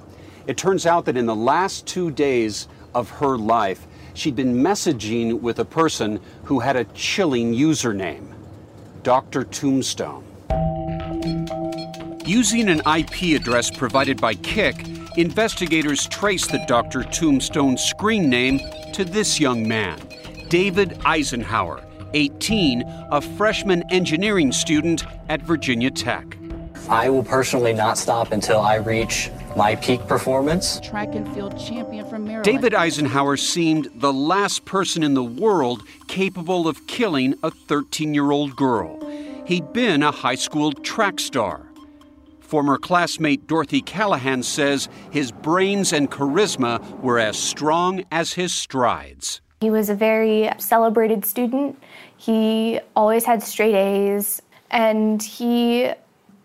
It 0.49 0.57
turns 0.57 0.87
out 0.87 1.05
that 1.05 1.15
in 1.15 1.27
the 1.27 1.35
last 1.35 1.85
two 1.85 2.09
days 2.09 2.67
of 2.95 3.07
her 3.11 3.37
life, 3.37 3.85
she'd 4.15 4.35
been 4.35 4.55
messaging 4.55 5.41
with 5.41 5.59
a 5.59 5.63
person 5.63 6.19
who 6.45 6.57
had 6.57 6.75
a 6.75 6.85
chilling 6.85 7.53
username 7.53 8.33
Dr. 9.03 9.43
Tombstone. 9.43 10.23
Using 12.25 12.67
an 12.67 12.79
IP 12.79 13.39
address 13.39 13.69
provided 13.69 14.19
by 14.19 14.33
Kik, 14.33 14.87
investigators 15.17 16.07
traced 16.07 16.51
the 16.51 16.65
Dr. 16.65 17.03
Tombstone 17.03 17.77
screen 17.77 18.27
name 18.27 18.59
to 18.93 19.05
this 19.05 19.39
young 19.39 19.67
man, 19.67 19.99
David 20.47 20.99
Eisenhower, 21.05 21.83
18, 22.15 22.81
a 23.11 23.21
freshman 23.21 23.83
engineering 23.91 24.51
student 24.51 25.05
at 25.29 25.43
Virginia 25.43 25.91
Tech. 25.91 26.25
I 26.89 27.11
will 27.11 27.23
personally 27.23 27.73
not 27.73 27.99
stop 27.99 28.31
until 28.31 28.59
I 28.59 28.77
reach 28.77 29.29
my 29.59 29.75
peak 29.75 29.99
performance. 30.07 30.79
Track 30.79 31.15
and 31.15 31.27
field 31.35 31.59
champion 31.59 32.09
from 32.09 32.23
Maryland. 32.23 32.45
David 32.45 32.73
Eisenhower 32.73 33.35
seemed 33.35 33.89
the 33.93 34.13
last 34.13 34.63
person 34.63 35.03
in 35.03 35.15
the 35.15 35.23
world 35.23 35.83
capable 36.07 36.65
of 36.65 36.87
killing 36.87 37.35
a 37.43 37.51
13 37.51 38.13
year 38.13 38.31
old 38.31 38.55
girl. 38.55 39.05
He'd 39.45 39.73
been 39.73 40.01
a 40.01 40.11
high 40.11 40.35
school 40.35 40.71
track 40.71 41.19
star. 41.19 41.67
Former 42.39 42.77
classmate 42.77 43.47
Dorothy 43.47 43.81
Callahan 43.81 44.43
says 44.43 44.87
his 45.11 45.29
brains 45.29 45.91
and 45.91 46.09
charisma 46.09 46.79
were 47.01 47.19
as 47.19 47.37
strong 47.37 48.05
as 48.13 48.31
his 48.31 48.53
strides. 48.53 49.41
He 49.59 49.69
was 49.69 49.89
a 49.89 49.93
very 49.93 50.49
celebrated 50.57 51.25
student. 51.25 51.77
He 52.15 52.79
always 52.95 53.25
had 53.25 53.43
straight 53.43 53.75
A's, 53.75 54.41
and 54.71 55.21
he 55.21 55.91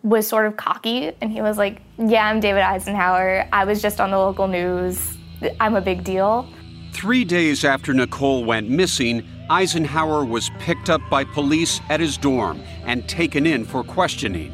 was 0.04 0.28
sort 0.28 0.46
of 0.46 0.56
cocky. 0.56 1.10
And 1.20 1.32
he 1.32 1.40
was 1.40 1.58
like, 1.58 1.82
Yeah, 1.98 2.28
I'm 2.28 2.38
David 2.38 2.62
Eisenhower. 2.62 3.48
I 3.52 3.64
was 3.64 3.82
just 3.82 4.00
on 4.00 4.10
the 4.10 4.18
local 4.18 4.46
news. 4.46 5.16
I'm 5.58 5.74
a 5.74 5.80
big 5.80 6.04
deal. 6.04 6.46
Three 6.92 7.24
days 7.24 7.64
after 7.64 7.92
Nicole 7.92 8.44
went 8.44 8.68
missing, 8.68 9.26
Eisenhower 9.50 10.24
was 10.24 10.50
picked 10.60 10.88
up 10.88 11.00
by 11.10 11.24
police 11.24 11.80
at 11.88 11.98
his 11.98 12.16
dorm 12.16 12.62
and 12.84 13.08
taken 13.08 13.46
in 13.46 13.64
for 13.64 13.82
questioning. 13.82 14.52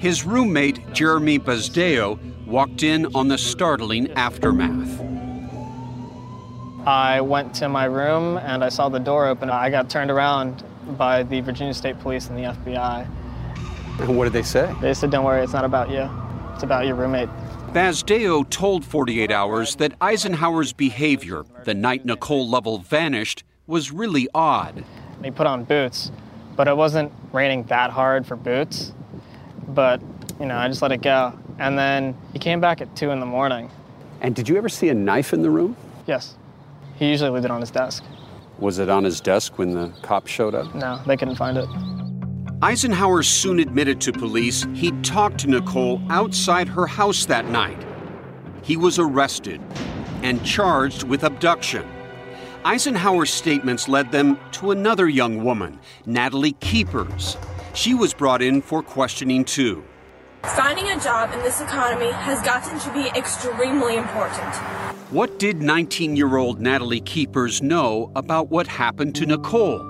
His 0.00 0.24
roommate, 0.24 0.80
Jeremy 0.92 1.38
Bazdeo, 1.38 2.18
walked 2.46 2.82
in 2.82 3.14
on 3.14 3.28
the 3.28 3.38
startling 3.38 4.10
aftermath. 4.12 5.00
I 6.86 7.20
went 7.20 7.54
to 7.56 7.68
my 7.68 7.84
room 7.84 8.38
and 8.38 8.62
I 8.62 8.68
saw 8.68 8.88
the 8.88 8.98
door 8.98 9.26
open. 9.26 9.50
I 9.50 9.70
got 9.70 9.88
turned 9.88 10.10
around 10.10 10.62
by 10.98 11.22
the 11.22 11.40
Virginia 11.40 11.74
State 11.74 11.98
Police 12.00 12.28
and 12.28 12.36
the 12.36 12.42
FBI. 12.42 13.08
And 14.00 14.16
what 14.16 14.24
did 14.24 14.32
they 14.32 14.42
say? 14.42 14.74
They 14.80 14.94
said, 14.94 15.10
Don't 15.10 15.24
worry, 15.24 15.42
it's 15.42 15.52
not 15.52 15.64
about 15.64 15.90
you, 15.90 16.08
it's 16.52 16.62
about 16.62 16.86
your 16.86 16.96
roommate. 16.96 17.28
Bazdeo 17.72 18.48
told 18.50 18.84
48 18.84 19.32
Hours 19.32 19.74
that 19.76 19.94
Eisenhower's 20.00 20.72
behavior 20.72 21.44
the 21.64 21.74
night 21.74 22.04
Nicole 22.04 22.48
Lovell 22.48 22.78
vanished 22.78 23.42
was 23.66 23.90
really 23.90 24.28
odd. 24.32 24.84
He 25.24 25.30
put 25.32 25.46
on 25.46 25.64
boots, 25.64 26.12
but 26.54 26.68
it 26.68 26.76
wasn't 26.76 27.10
raining 27.32 27.64
that 27.64 27.90
hard 27.90 28.26
for 28.26 28.36
boots. 28.36 28.92
But, 29.66 30.00
you 30.38 30.46
know, 30.46 30.56
I 30.56 30.68
just 30.68 30.82
let 30.82 30.92
it 30.92 31.02
go. 31.02 31.36
And 31.58 31.76
then 31.76 32.16
he 32.32 32.38
came 32.38 32.60
back 32.60 32.80
at 32.80 32.94
2 32.94 33.10
in 33.10 33.18
the 33.18 33.26
morning. 33.26 33.70
And 34.20 34.36
did 34.36 34.48
you 34.48 34.56
ever 34.56 34.68
see 34.68 34.88
a 34.90 34.94
knife 34.94 35.32
in 35.32 35.42
the 35.42 35.50
room? 35.50 35.76
Yes. 36.06 36.36
He 36.96 37.08
usually 37.08 37.30
left 37.30 37.44
it 37.44 37.50
on 37.50 37.60
his 37.60 37.70
desk. 37.72 38.04
Was 38.58 38.78
it 38.78 38.88
on 38.88 39.02
his 39.02 39.20
desk 39.20 39.58
when 39.58 39.74
the 39.74 39.92
cops 40.02 40.30
showed 40.30 40.54
up? 40.54 40.72
No, 40.74 41.00
they 41.06 41.16
couldn't 41.16 41.34
find 41.34 41.58
it. 41.58 41.68
Eisenhower 42.64 43.22
soon 43.22 43.60
admitted 43.60 44.00
to 44.00 44.10
police 44.10 44.66
he'd 44.72 45.04
talked 45.04 45.36
to 45.40 45.48
Nicole 45.48 46.00
outside 46.08 46.66
her 46.66 46.86
house 46.86 47.26
that 47.26 47.44
night. 47.50 47.76
He 48.62 48.78
was 48.78 48.98
arrested 48.98 49.60
and 50.22 50.42
charged 50.46 51.02
with 51.02 51.24
abduction. 51.24 51.86
Eisenhower's 52.64 53.30
statements 53.30 53.86
led 53.86 54.10
them 54.10 54.38
to 54.52 54.70
another 54.70 55.10
young 55.10 55.44
woman, 55.44 55.78
Natalie 56.06 56.54
Keepers. 56.60 57.36
She 57.74 57.92
was 57.92 58.14
brought 58.14 58.40
in 58.40 58.62
for 58.62 58.82
questioning 58.82 59.44
too. 59.44 59.84
Finding 60.56 60.88
a 60.88 60.98
job 60.98 61.34
in 61.34 61.40
this 61.40 61.60
economy 61.60 62.12
has 62.12 62.40
gotten 62.40 62.78
to 62.78 62.92
be 62.94 63.10
extremely 63.14 63.96
important. 63.96 64.54
What 65.10 65.38
did 65.38 65.60
19 65.60 66.16
year 66.16 66.38
old 66.38 66.62
Natalie 66.62 67.02
Keepers 67.02 67.60
know 67.60 68.10
about 68.16 68.48
what 68.48 68.66
happened 68.66 69.14
to 69.16 69.26
Nicole? 69.26 69.84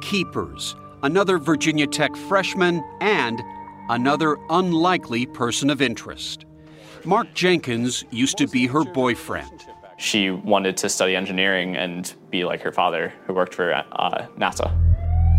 Keepers, 0.00 0.74
another 1.02 1.38
Virginia 1.38 1.86
Tech 1.86 2.14
freshman, 2.16 2.82
and 3.00 3.42
another 3.90 4.36
unlikely 4.50 5.26
person 5.26 5.70
of 5.70 5.82
interest. 5.82 6.46
Mark 7.04 7.34
Jenkins 7.34 8.04
used 8.10 8.38
to 8.38 8.46
be 8.46 8.66
her 8.66 8.84
boyfriend. 8.84 9.66
She 9.98 10.30
wanted 10.30 10.76
to 10.78 10.88
study 10.88 11.14
engineering 11.14 11.76
and 11.76 12.12
be 12.30 12.44
like 12.44 12.60
her 12.62 12.72
father, 12.72 13.12
who 13.26 13.34
worked 13.34 13.54
for 13.54 13.74
uh, 13.74 14.26
NASA. 14.38 14.72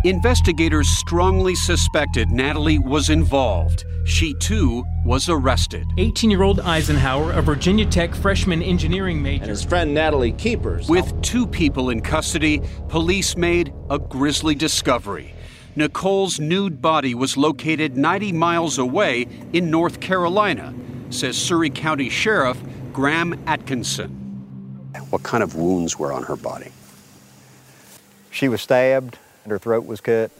Investigators 0.06 0.90
strongly 0.90 1.56
suspected 1.56 2.30
Natalie 2.30 2.80
was 2.80 3.10
involved. 3.10 3.86
She 4.06 4.34
too 4.34 4.84
was 5.06 5.30
arrested. 5.30 5.88
18 5.98 6.30
year 6.30 6.44
old 6.44 6.60
Eisenhower, 6.60 7.32
a 7.32 7.42
Virginia 7.42 7.86
Tech 7.86 8.14
freshman 8.14 8.62
engineering 8.62 9.22
major. 9.22 9.44
And 9.44 9.50
his 9.50 9.64
friend 9.64 9.94
Natalie 9.94 10.34
Keepers. 10.34 10.90
With 10.90 11.22
two 11.22 11.48
people 11.48 11.90
in 11.90 12.02
custody, 12.02 12.62
police 12.90 13.38
made 13.38 13.74
a 13.90 13.98
grisly 13.98 14.56
discovery. 14.56 15.34
Nicole's 15.76 16.40
nude 16.40 16.82
body 16.82 17.16
was 17.16 17.36
located 17.36 17.98
90 17.98 18.32
miles 18.32 18.78
away 18.78 19.28
in 19.54 19.72
North 19.72 20.00
Carolina, 20.00 20.74
says 21.10 21.36
Surry 21.36 21.70
County 21.72 22.10
Sheriff 22.10 22.62
Graham 22.92 23.34
Atkinson. 23.48 24.10
What 25.10 25.24
kind 25.24 25.42
of 25.42 25.56
wounds 25.56 25.98
were 25.98 26.14
on 26.14 26.24
her 26.24 26.36
body? 26.36 26.72
She 28.30 28.50
was 28.50 28.62
stabbed 28.62 29.18
and 29.44 29.52
her 29.52 29.58
throat 29.58 29.86
was 29.86 30.00
cut. 30.00 30.32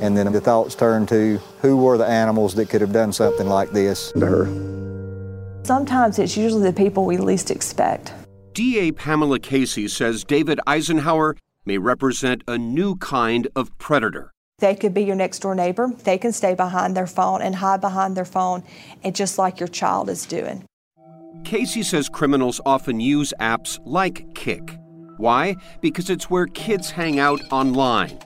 And 0.00 0.16
then 0.16 0.32
the 0.32 0.40
thoughts 0.40 0.74
turned 0.74 1.08
to 1.08 1.38
who 1.60 1.76
were 1.76 1.98
the 1.98 2.06
animals 2.06 2.54
that 2.54 2.70
could 2.70 2.80
have 2.80 2.92
done 2.92 3.12
something 3.12 3.48
like 3.48 3.70
this 3.72 4.12
to 4.12 4.26
her. 4.26 4.46
Sometimes 5.64 6.18
it's 6.18 6.36
usually 6.36 6.62
the 6.62 6.72
people 6.72 7.04
we 7.04 7.16
least 7.18 7.50
expect. 7.50 8.12
DA 8.54 8.92
Pamela 8.92 9.38
Casey 9.38 9.88
says 9.88 10.24
David 10.24 10.60
Eisenhower 10.66 11.36
may 11.64 11.78
represent 11.78 12.42
a 12.46 12.58
new 12.58 12.96
kind 12.96 13.48
of 13.54 13.76
predator. 13.78 14.30
They 14.58 14.74
could 14.74 14.94
be 14.94 15.02
your 15.02 15.16
next 15.16 15.40
door 15.40 15.54
neighbor. 15.54 15.88
They 16.04 16.18
can 16.18 16.32
stay 16.32 16.54
behind 16.54 16.96
their 16.96 17.06
phone 17.06 17.42
and 17.42 17.56
hide 17.56 17.80
behind 17.80 18.16
their 18.16 18.24
phone, 18.24 18.62
and 19.02 19.14
just 19.14 19.38
like 19.38 19.58
your 19.58 19.68
child 19.68 20.08
is 20.08 20.24
doing. 20.26 20.64
Casey 21.44 21.82
says 21.82 22.08
criminals 22.08 22.60
often 22.64 23.00
use 23.00 23.34
apps 23.40 23.80
like 23.84 24.34
Kik. 24.34 24.78
Why? 25.16 25.56
Because 25.80 26.10
it's 26.10 26.30
where 26.30 26.46
kids 26.46 26.90
hang 26.90 27.18
out 27.18 27.40
online. 27.50 28.18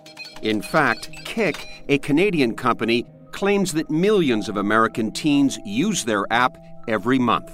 In 0.42 0.60
fact, 0.60 1.10
Kik, 1.24 1.66
a 1.88 1.98
Canadian 1.98 2.54
company, 2.54 3.06
claims 3.32 3.72
that 3.72 3.90
millions 3.90 4.48
of 4.48 4.56
American 4.56 5.10
teens 5.10 5.58
use 5.64 6.04
their 6.04 6.26
app 6.30 6.58
every 6.88 7.18
month. 7.18 7.50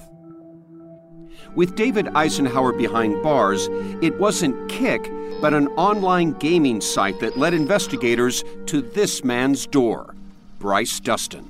With 1.55 1.75
David 1.75 2.07
Eisenhower 2.15 2.73
behind 2.73 3.21
bars, 3.21 3.69
it 4.01 4.17
wasn't 4.19 4.69
Kik, 4.69 5.11
but 5.39 5.53
an 5.53 5.67
online 5.69 6.33
gaming 6.33 6.81
site 6.81 7.19
that 7.19 7.37
led 7.37 7.53
investigators 7.53 8.43
to 8.65 8.81
this 8.81 9.23
man's 9.23 9.67
door, 9.67 10.15
Bryce 10.57 10.99
Dustin. 10.99 11.45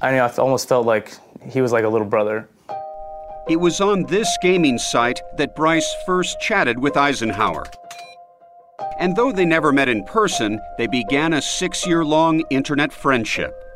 I 0.00 0.12
know 0.12 0.24
I 0.24 0.32
almost 0.36 0.68
felt 0.68 0.86
like 0.86 1.16
he 1.50 1.60
was 1.60 1.72
like 1.72 1.82
a 1.82 1.88
little 1.88 2.06
brother. 2.06 2.48
It 3.48 3.56
was 3.56 3.80
on 3.80 4.04
this 4.04 4.28
gaming 4.42 4.78
site 4.78 5.20
that 5.38 5.56
Bryce 5.56 5.92
first 6.06 6.40
chatted 6.40 6.78
with 6.78 6.96
Eisenhower. 6.96 7.64
And 9.00 9.16
though 9.16 9.32
they 9.32 9.44
never 9.44 9.72
met 9.72 9.88
in 9.88 10.04
person, 10.04 10.60
they 10.76 10.86
began 10.86 11.32
a 11.32 11.42
six 11.42 11.84
year 11.84 12.04
long 12.04 12.44
internet 12.50 12.92
friendship. 12.92 13.67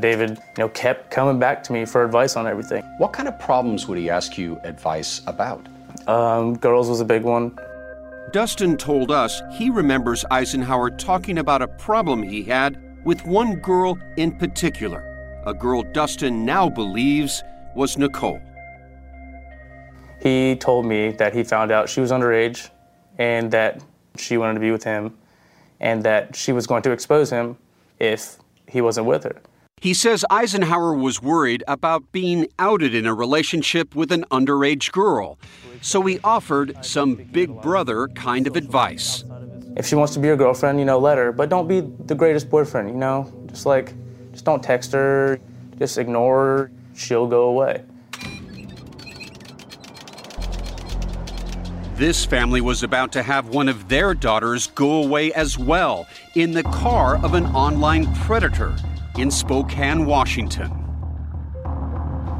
David, 0.00 0.30
you 0.30 0.36
know, 0.58 0.68
kept 0.70 1.10
coming 1.10 1.38
back 1.38 1.62
to 1.64 1.72
me 1.72 1.84
for 1.84 2.04
advice 2.04 2.36
on 2.36 2.46
everything. 2.46 2.82
What 2.98 3.12
kind 3.12 3.28
of 3.28 3.38
problems 3.38 3.86
would 3.88 3.98
he 3.98 4.10
ask 4.10 4.38
you 4.38 4.58
advice 4.64 5.22
about? 5.26 5.66
Um, 6.06 6.56
girls 6.56 6.88
was 6.88 7.00
a 7.00 7.04
big 7.04 7.22
one. 7.22 7.58
Dustin 8.32 8.76
told 8.76 9.10
us 9.10 9.42
he 9.52 9.70
remembers 9.70 10.24
Eisenhower 10.30 10.90
talking 10.90 11.38
about 11.38 11.62
a 11.62 11.68
problem 11.68 12.22
he 12.22 12.42
had 12.42 12.80
with 13.04 13.24
one 13.26 13.56
girl 13.56 13.98
in 14.16 14.36
particular, 14.38 15.42
a 15.46 15.54
girl 15.54 15.82
Dustin 15.82 16.44
now 16.44 16.68
believes 16.68 17.42
was 17.76 17.98
Nicole. 17.98 18.40
He 20.20 20.56
told 20.56 20.86
me 20.86 21.10
that 21.12 21.34
he 21.34 21.44
found 21.44 21.70
out 21.70 21.88
she 21.88 22.00
was 22.00 22.10
underage 22.10 22.70
and 23.18 23.50
that 23.50 23.82
she 24.16 24.38
wanted 24.38 24.54
to 24.54 24.60
be 24.60 24.70
with 24.70 24.84
him 24.84 25.16
and 25.80 26.02
that 26.02 26.34
she 26.34 26.52
was 26.52 26.66
going 26.66 26.82
to 26.82 26.92
expose 26.92 27.30
him 27.30 27.58
if 27.98 28.38
he 28.66 28.80
wasn't 28.80 29.06
with 29.06 29.24
her. 29.24 29.36
He 29.84 29.92
says 29.92 30.24
Eisenhower 30.30 30.94
was 30.94 31.20
worried 31.20 31.62
about 31.68 32.10
being 32.10 32.46
outed 32.58 32.94
in 32.94 33.04
a 33.04 33.12
relationship 33.12 33.94
with 33.94 34.12
an 34.12 34.24
underage 34.30 34.90
girl, 34.92 35.38
so 35.82 36.00
he 36.00 36.18
offered 36.24 36.82
some 36.82 37.16
big 37.16 37.60
brother 37.60 38.08
kind 38.08 38.46
of 38.46 38.56
advice. 38.56 39.24
If 39.76 39.84
she 39.84 39.94
wants 39.94 40.14
to 40.14 40.20
be 40.20 40.28
your 40.28 40.38
girlfriend, 40.38 40.78
you 40.78 40.86
know, 40.86 40.98
let 40.98 41.18
her, 41.18 41.32
but 41.32 41.50
don't 41.50 41.68
be 41.68 41.80
the 41.82 42.14
greatest 42.14 42.48
boyfriend, 42.48 42.88
you 42.88 42.94
know? 42.94 43.30
Just 43.44 43.66
like, 43.66 43.92
just 44.32 44.46
don't 44.46 44.62
text 44.62 44.90
her, 44.92 45.38
just 45.78 45.98
ignore 45.98 46.38
her, 46.38 46.70
she'll 46.96 47.26
go 47.26 47.50
away. 47.50 47.82
This 51.96 52.24
family 52.24 52.62
was 52.62 52.82
about 52.82 53.12
to 53.12 53.22
have 53.22 53.50
one 53.50 53.68
of 53.68 53.90
their 53.90 54.14
daughters 54.14 54.68
go 54.68 55.02
away 55.02 55.30
as 55.34 55.58
well 55.58 56.06
in 56.34 56.52
the 56.52 56.62
car 56.62 57.22
of 57.22 57.34
an 57.34 57.44
online 57.48 58.10
predator 58.14 58.74
in 59.18 59.30
Spokane, 59.30 60.06
Washington. 60.06 60.70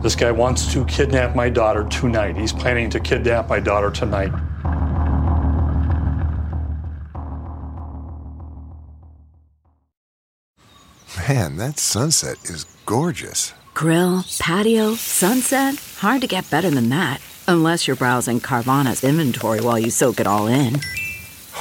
This 0.02 0.14
guy 0.14 0.30
wants 0.30 0.72
to 0.72 0.84
kidnap 0.84 1.34
my 1.34 1.48
daughter 1.48 1.84
tonight. 1.84 2.36
He's 2.36 2.52
planning 2.52 2.90
to 2.90 3.00
kidnap 3.00 3.48
my 3.48 3.58
daughter 3.60 3.90
tonight. 3.90 4.32
Man, 11.28 11.56
that 11.56 11.78
sunset 11.78 12.36
is 12.44 12.64
gorgeous. 12.84 13.54
Grill, 13.72 14.24
patio, 14.38 14.94
sunset. 14.94 15.76
Hard 15.98 16.20
to 16.20 16.26
get 16.26 16.50
better 16.50 16.70
than 16.70 16.90
that. 16.90 17.20
Unless 17.48 17.86
you're 17.86 17.96
browsing 17.96 18.40
Carvana's 18.40 19.04
inventory 19.04 19.60
while 19.60 19.78
you 19.78 19.90
soak 19.90 20.20
it 20.20 20.26
all 20.26 20.46
in. 20.46 20.80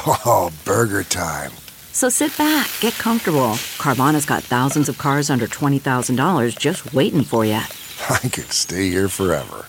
Oh, 0.05 0.51
burger 0.65 1.03
time. 1.03 1.51
So 1.93 2.09
sit 2.09 2.35
back, 2.39 2.69
get 2.79 2.93
comfortable. 2.95 3.53
Carvana's 3.77 4.25
got 4.25 4.43
thousands 4.43 4.89
of 4.89 4.97
cars 4.97 5.29
under 5.29 5.45
$20,000 5.45 6.57
just 6.57 6.91
waiting 6.91 7.23
for 7.23 7.45
you. 7.45 7.53
I 8.09 8.19
could 8.19 8.51
stay 8.51 8.89
here 8.89 9.07
forever. 9.07 9.67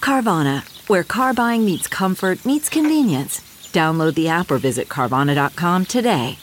Carvana, 0.00 0.64
where 0.88 1.02
car 1.02 1.32
buying 1.32 1.64
meets 1.64 1.88
comfort, 1.88 2.44
meets 2.44 2.68
convenience. 2.68 3.40
Download 3.72 4.14
the 4.14 4.28
app 4.28 4.50
or 4.50 4.58
visit 4.58 4.88
Carvana.com 4.88 5.86
today. 5.86 6.36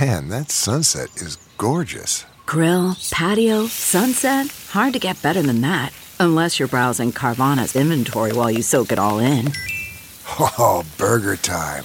Man, 0.00 0.28
that 0.28 0.50
sunset 0.50 1.08
is 1.16 1.36
gorgeous. 1.58 2.24
Grill, 2.46 2.96
patio, 3.10 3.66
sunset. 3.66 4.46
Hard 4.70 4.92
to 4.92 4.98
get 5.00 5.20
better 5.20 5.42
than 5.42 5.62
that. 5.62 5.92
Unless 6.20 6.58
you're 6.60 6.68
browsing 6.68 7.10
Carvana's 7.10 7.74
inventory 7.74 8.32
while 8.32 8.50
you 8.50 8.62
soak 8.62 8.92
it 8.92 9.00
all 9.00 9.18
in. 9.18 9.52
Oh, 10.58 10.82
burger 10.96 11.36
time. 11.36 11.84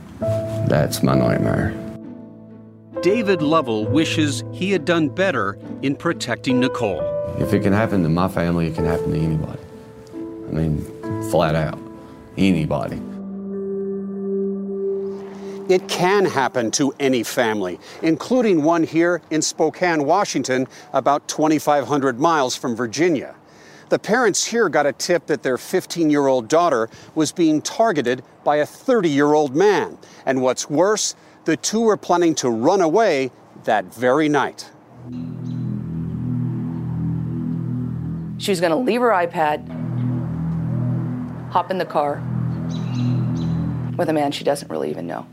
That's 0.67 1.03
my 1.03 1.15
nightmare. 1.15 1.75
David 3.01 3.41
Lovell 3.41 3.85
wishes 3.85 4.43
he 4.53 4.71
had 4.71 4.85
done 4.85 5.09
better 5.09 5.57
in 5.81 5.95
protecting 5.95 6.59
Nicole. 6.59 7.01
If 7.39 7.53
it 7.53 7.61
can 7.61 7.73
happen 7.73 8.03
to 8.03 8.09
my 8.09 8.27
family, 8.27 8.67
it 8.67 8.75
can 8.75 8.85
happen 8.85 9.11
to 9.11 9.17
anybody. 9.19 9.59
I 10.13 10.51
mean, 10.51 11.29
flat 11.31 11.55
out, 11.55 11.79
anybody. 12.37 13.01
It 15.73 15.87
can 15.87 16.25
happen 16.25 16.69
to 16.71 16.93
any 16.99 17.23
family, 17.23 17.79
including 18.01 18.63
one 18.63 18.83
here 18.83 19.21
in 19.31 19.41
Spokane, 19.41 20.03
Washington, 20.03 20.67
about 20.91 21.27
2,500 21.27 22.19
miles 22.19 22.55
from 22.55 22.75
Virginia. 22.75 23.35
The 23.91 23.99
parents 23.99 24.45
here 24.45 24.69
got 24.69 24.85
a 24.85 24.93
tip 24.93 25.25
that 25.25 25.43
their 25.43 25.57
15 25.57 26.09
year 26.09 26.27
old 26.27 26.47
daughter 26.47 26.89
was 27.13 27.33
being 27.33 27.61
targeted 27.61 28.23
by 28.45 28.55
a 28.55 28.65
30 28.65 29.09
year 29.09 29.33
old 29.33 29.53
man. 29.53 29.97
And 30.25 30.41
what's 30.41 30.69
worse, 30.69 31.13
the 31.43 31.57
two 31.57 31.81
were 31.81 31.97
planning 31.97 32.33
to 32.35 32.49
run 32.49 32.79
away 32.79 33.31
that 33.65 33.93
very 33.93 34.29
night. 34.29 34.69
She 38.37 38.49
was 38.49 38.61
going 38.61 38.71
to 38.71 38.77
leave 38.77 39.01
her 39.01 39.09
iPad, 39.09 39.67
hop 41.51 41.69
in 41.69 41.77
the 41.77 41.85
car 41.85 42.23
with 43.97 44.07
a 44.07 44.13
man 44.13 44.31
she 44.31 44.45
doesn't 44.45 44.71
really 44.71 44.89
even 44.89 45.05
know. 45.05 45.27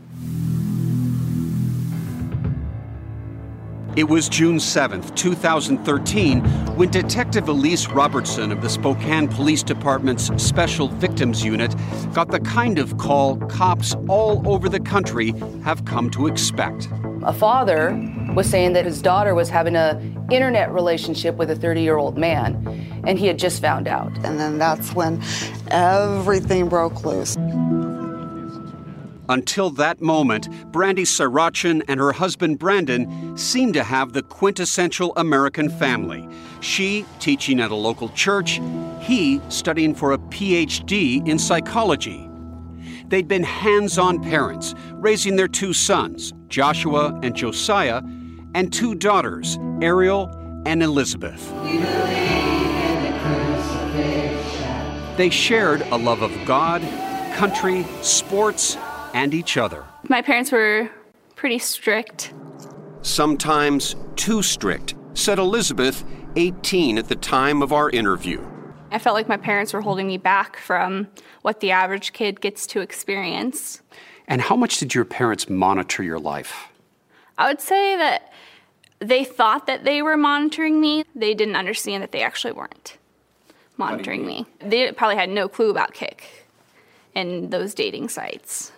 It 3.99 4.07
was 4.07 4.29
June 4.29 4.59
7th, 4.59 5.13
2013, 5.17 6.39
when 6.77 6.89
Detective 6.89 7.49
Elise 7.49 7.89
Robertson 7.89 8.49
of 8.49 8.61
the 8.61 8.69
Spokane 8.69 9.27
Police 9.27 9.61
Department's 9.61 10.31
Special 10.41 10.87
Victims 10.87 11.43
Unit 11.43 11.75
got 12.13 12.29
the 12.29 12.39
kind 12.39 12.79
of 12.79 12.97
call 12.97 13.35
cops 13.47 13.95
all 14.07 14.41
over 14.47 14.69
the 14.69 14.79
country 14.79 15.33
have 15.65 15.83
come 15.83 16.09
to 16.11 16.27
expect. 16.27 16.87
A 17.23 17.33
father 17.33 17.91
was 18.33 18.49
saying 18.49 18.71
that 18.71 18.85
his 18.85 19.01
daughter 19.01 19.35
was 19.35 19.49
having 19.49 19.75
an 19.75 20.25
internet 20.31 20.71
relationship 20.71 21.35
with 21.35 21.51
a 21.51 21.55
30 21.57 21.81
year 21.81 21.97
old 21.97 22.17
man, 22.17 22.55
and 23.05 23.19
he 23.19 23.27
had 23.27 23.37
just 23.37 23.61
found 23.61 23.85
out. 23.85 24.15
And 24.23 24.39
then 24.39 24.57
that's 24.57 24.93
when 24.93 25.21
everything 25.71 26.69
broke 26.69 27.03
loose. 27.03 27.35
Until 29.29 29.69
that 29.71 30.01
moment, 30.01 30.49
Brandy 30.71 31.03
Sarachan 31.03 31.83
and 31.87 31.99
her 31.99 32.11
husband 32.11 32.57
Brandon 32.57 33.37
seemed 33.37 33.75
to 33.75 33.83
have 33.83 34.11
the 34.11 34.23
quintessential 34.23 35.13
American 35.17 35.69
family. 35.69 36.27
She 36.61 37.05
teaching 37.19 37.59
at 37.59 37.69
a 37.69 37.75
local 37.75 38.09
church, 38.09 38.59
he 39.01 39.39
studying 39.49 39.93
for 39.93 40.13
a 40.13 40.17
PhD 40.17 41.25
in 41.27 41.37
psychology. 41.37 42.27
They'd 43.07 43.27
been 43.27 43.43
hands 43.43 43.99
on 43.99 44.19
parents, 44.19 44.73
raising 44.93 45.35
their 45.35 45.47
two 45.47 45.73
sons, 45.73 46.33
Joshua 46.47 47.19
and 47.21 47.35
Josiah, 47.35 48.01
and 48.55 48.73
two 48.73 48.95
daughters, 48.95 49.59
Ariel 49.79 50.31
and 50.65 50.81
Elizabeth. 50.81 51.47
They 55.17 55.29
shared 55.29 55.81
a 55.91 55.97
love 55.97 56.23
of 56.23 56.31
God, 56.45 56.81
country, 57.35 57.85
sports, 58.01 58.75
and 59.13 59.33
each 59.33 59.57
other. 59.57 59.83
My 60.07 60.21
parents 60.21 60.51
were 60.51 60.89
pretty 61.35 61.59
strict. 61.59 62.33
Sometimes 63.01 63.95
too 64.15 64.41
strict, 64.41 64.95
said 65.13 65.39
Elizabeth, 65.39 66.03
18 66.35 66.97
at 66.97 67.07
the 67.07 67.15
time 67.15 67.61
of 67.61 67.71
our 67.71 67.89
interview. 67.89 68.45
I 68.91 68.99
felt 68.99 69.13
like 69.13 69.29
my 69.29 69.37
parents 69.37 69.73
were 69.73 69.81
holding 69.81 70.07
me 70.07 70.17
back 70.17 70.57
from 70.57 71.07
what 71.41 71.59
the 71.59 71.71
average 71.71 72.13
kid 72.13 72.41
gets 72.41 72.65
to 72.67 72.81
experience. 72.81 73.81
And 74.27 74.41
how 74.41 74.55
much 74.55 74.77
did 74.77 74.93
your 74.93 75.05
parents 75.05 75.49
monitor 75.49 76.03
your 76.03 76.19
life? 76.19 76.67
I 77.37 77.47
would 77.47 77.61
say 77.61 77.95
that 77.97 78.33
they 78.99 79.23
thought 79.23 79.65
that 79.67 79.83
they 79.85 80.01
were 80.01 80.17
monitoring 80.17 80.81
me. 80.81 81.05
They 81.15 81.33
didn't 81.33 81.55
understand 81.55 82.03
that 82.03 82.11
they 82.11 82.21
actually 82.21 82.53
weren't 82.53 82.97
monitoring 83.77 84.25
me. 84.25 84.45
They 84.59 84.91
probably 84.91 85.15
had 85.15 85.29
no 85.29 85.47
clue 85.47 85.69
about 85.69 85.93
Kik 85.93 86.47
and 87.15 87.49
those 87.49 87.73
dating 87.73 88.09
sites. 88.09 88.71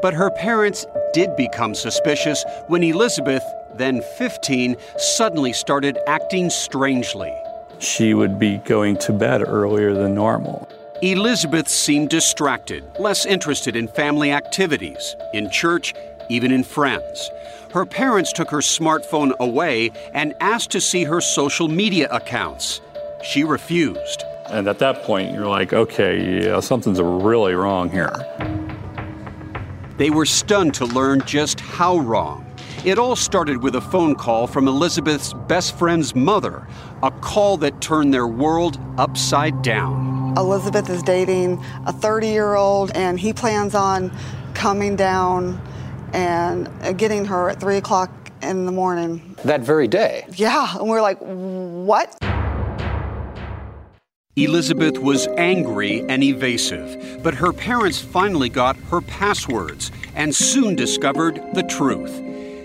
But 0.00 0.14
her 0.14 0.30
parents 0.30 0.86
did 1.12 1.34
become 1.36 1.74
suspicious 1.74 2.44
when 2.68 2.82
Elizabeth, 2.82 3.42
then 3.74 4.02
15, 4.16 4.76
suddenly 4.96 5.52
started 5.52 5.98
acting 6.06 6.50
strangely. 6.50 7.34
She 7.78 8.14
would 8.14 8.38
be 8.38 8.58
going 8.58 8.96
to 8.98 9.12
bed 9.12 9.42
earlier 9.46 9.94
than 9.94 10.14
normal. 10.14 10.68
Elizabeth 11.02 11.68
seemed 11.68 12.10
distracted, 12.10 12.84
less 12.98 13.24
interested 13.24 13.76
in 13.76 13.86
family 13.86 14.32
activities, 14.32 15.14
in 15.32 15.48
church, 15.50 15.94
even 16.28 16.50
in 16.50 16.64
friends. 16.64 17.30
Her 17.72 17.86
parents 17.86 18.32
took 18.32 18.50
her 18.50 18.58
smartphone 18.58 19.36
away 19.38 19.92
and 20.12 20.34
asked 20.40 20.70
to 20.72 20.80
see 20.80 21.04
her 21.04 21.20
social 21.20 21.68
media 21.68 22.08
accounts. 22.10 22.80
She 23.22 23.44
refused. 23.44 24.24
And 24.46 24.66
at 24.66 24.78
that 24.78 25.02
point, 25.02 25.32
you're 25.32 25.46
like, 25.46 25.72
okay, 25.72 26.42
yeah, 26.42 26.60
something's 26.60 27.00
really 27.00 27.54
wrong 27.54 27.90
here. 27.90 28.12
They 29.98 30.10
were 30.10 30.26
stunned 30.26 30.74
to 30.74 30.86
learn 30.86 31.22
just 31.26 31.58
how 31.58 31.98
wrong. 31.98 32.46
It 32.84 33.00
all 33.00 33.16
started 33.16 33.64
with 33.64 33.74
a 33.74 33.80
phone 33.80 34.14
call 34.14 34.46
from 34.46 34.68
Elizabeth's 34.68 35.32
best 35.32 35.76
friend's 35.76 36.14
mother, 36.14 36.68
a 37.02 37.10
call 37.10 37.56
that 37.56 37.80
turned 37.80 38.14
their 38.14 38.28
world 38.28 38.78
upside 38.96 39.60
down. 39.62 40.34
Elizabeth 40.36 40.88
is 40.88 41.02
dating 41.02 41.60
a 41.84 41.92
30 41.92 42.28
year 42.28 42.54
old, 42.54 42.92
and 42.92 43.18
he 43.18 43.32
plans 43.32 43.74
on 43.74 44.16
coming 44.54 44.94
down 44.94 45.60
and 46.12 46.68
uh, 46.82 46.92
getting 46.92 47.24
her 47.24 47.50
at 47.50 47.58
3 47.58 47.78
o'clock 47.78 48.10
in 48.40 48.66
the 48.66 48.72
morning. 48.72 49.36
That 49.42 49.62
very 49.62 49.88
day? 49.88 50.24
Yeah, 50.36 50.78
and 50.78 50.88
we're 50.88 51.02
like, 51.02 51.18
what? 51.18 52.16
Elizabeth 54.44 54.98
was 54.98 55.26
angry 55.36 56.04
and 56.08 56.22
evasive, 56.22 57.20
but 57.24 57.34
her 57.34 57.52
parents 57.52 58.00
finally 58.00 58.48
got 58.48 58.76
her 58.90 59.00
passwords 59.00 59.90
and 60.14 60.32
soon 60.32 60.76
discovered 60.76 61.42
the 61.54 61.64
truth. 61.64 62.22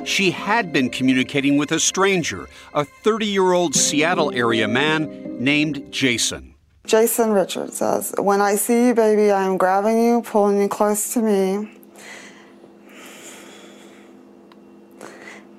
She 0.07 0.29
had 0.29 0.71
been 0.71 0.89
communicating 0.89 1.57
with 1.57 1.71
a 1.71 1.79
stranger, 1.79 2.47
a 2.75 2.85
30 2.85 3.25
year 3.25 3.53
old 3.53 3.73
Seattle 3.73 4.31
area 4.35 4.67
man 4.67 5.43
named 5.43 5.91
Jason. 5.91 6.53
Jason 6.85 7.31
Richards 7.31 7.77
says, 7.77 8.13
When 8.19 8.41
I 8.41 8.55
see 8.55 8.87
you, 8.87 8.93
baby, 8.93 9.31
I 9.31 9.43
am 9.43 9.57
grabbing 9.57 10.03
you, 10.03 10.21
pulling 10.21 10.61
you 10.61 10.67
close 10.67 11.13
to 11.13 11.21
me, 11.21 11.71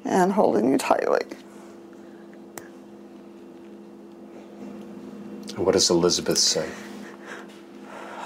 and 0.05 0.33
holding 0.33 0.71
you 0.71 0.79
tightly. 0.79 1.23
What 5.57 5.73
does 5.73 5.89
Elizabeth 5.91 6.39
say? 6.39 6.69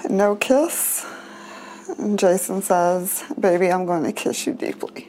No 0.09 0.37
kiss. 0.37 1.07
And 1.99 2.19
Jason 2.19 2.63
says, 2.63 3.25
Baby, 3.39 3.71
I'm 3.71 3.85
going 3.87 4.05
to 4.05 4.13
kiss 4.13 4.47
you 4.47 4.55
deeply. 4.55 5.09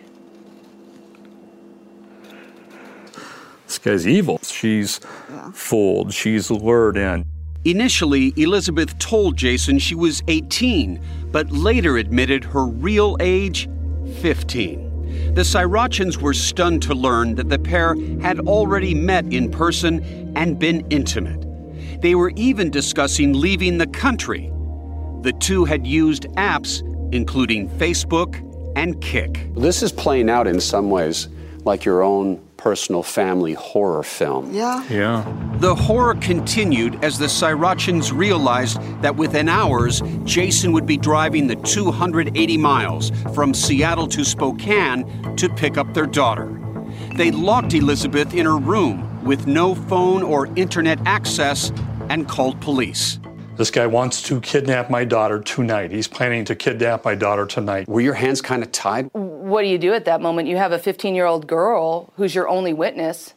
This 3.66 3.78
guy's 3.78 4.08
evil. 4.08 4.40
She's 4.44 5.00
fooled, 5.54 6.14
she's 6.14 6.50
lured 6.50 6.98
in. 6.98 7.26
Initially, 7.66 8.34
Elizabeth 8.36 8.98
told 9.00 9.38
Jason 9.38 9.80
she 9.80 9.96
was 9.96 10.24
18, 10.28 11.00
but 11.32 11.52
later 11.52 11.98
admitted 11.98 12.44
her 12.46 12.66
real 12.66 13.16
age 13.20 13.70
15. 14.22 15.34
The 15.34 15.42
Sarachans 15.42 16.18
were 16.18 16.34
stunned 16.34 16.82
to 16.84 16.94
learn 16.94 17.36
that 17.36 17.50
the 17.50 17.60
pair 17.60 17.96
had 18.22 18.40
already 18.42 18.94
met 18.94 19.32
in 19.32 19.52
person 19.52 20.34
and 20.36 20.58
been 20.58 20.86
intimate. 20.90 21.49
They 22.02 22.16
were 22.16 22.32
even 22.36 22.70
discussing 22.70 23.34
leaving 23.34 23.78
the 23.78 23.88
country. 23.88 24.52
The 25.22 25.34
two 25.34 25.66
had 25.66 25.86
used 25.86 26.24
apps, 26.36 26.82
including 27.14 27.70
Facebook 27.72 28.46
and 28.78 29.02
Kik. 29.02 29.54
This 29.56 29.84
is 29.84 29.92
playing 29.92 30.30
out 30.30 30.48
in 30.48 30.62
some 30.62 30.90
ways 30.90 31.28
like 31.66 31.84
your 31.84 32.02
own 32.02 32.42
personal 32.56 33.04
family 33.04 33.54
horror 33.54 34.04
film. 34.04 34.54
Yeah. 34.54 34.86
Yeah. 34.90 35.58
The 35.60 35.76
horror 35.76 36.16
continued 36.16 37.04
as 37.04 37.18
the 37.18 37.26
Sarachans 37.26 38.16
realized 38.16 38.80
that 39.02 39.16
within 39.16 39.50
hours, 39.50 40.02
Jason 40.24 40.72
would 40.72 40.86
be 40.86 40.98
driving 40.98 41.48
the 41.48 41.56
280 41.56 42.58
miles 42.58 43.12
from 43.34 43.54
Seattle 43.54 44.08
to 44.08 44.24
Spokane 44.24 45.36
to 45.36 45.50
pick 45.50 45.78
up 45.78 45.94
their 45.94 46.06
daughter. 46.06 46.56
They 47.16 47.32
locked 47.32 47.74
Elizabeth 47.74 48.34
in 48.34 48.46
her 48.46 48.58
room 48.58 49.24
with 49.24 49.48
no 49.48 49.76
phone 49.76 50.24
or 50.24 50.48
internet 50.56 51.00
access 51.06 51.72
and 52.10 52.28
called 52.28 52.60
police. 52.62 53.20
This 53.58 53.72
guy 53.72 53.88
wants 53.88 54.22
to 54.24 54.40
kidnap 54.40 54.90
my 54.90 55.04
daughter 55.04 55.42
tonight. 55.42 55.92
He's 55.92 56.08
planning 56.08 56.46
to 56.46 56.56
kidnap 56.56 57.04
my 57.04 57.14
daughter 57.14 57.46
tonight. 57.46 57.88
Were 57.90 58.00
your 58.00 58.14
hands 58.14 58.42
kind 58.42 58.64
of 58.64 58.72
tied? 58.72 59.10
What 59.14 59.64
do 59.64 59.68
you 59.68 59.78
do 59.78 59.94
at 59.94 60.06
that 60.06 60.22
moment? 60.22 60.48
You 60.48 60.56
have 60.58 60.72
a 60.72 60.80
15 60.80 61.14
year 61.14 61.26
old 61.26 61.46
girl 61.46 62.14
who's 62.16 62.34
your 62.34 62.48
only 62.48 62.74
witness 62.74 63.34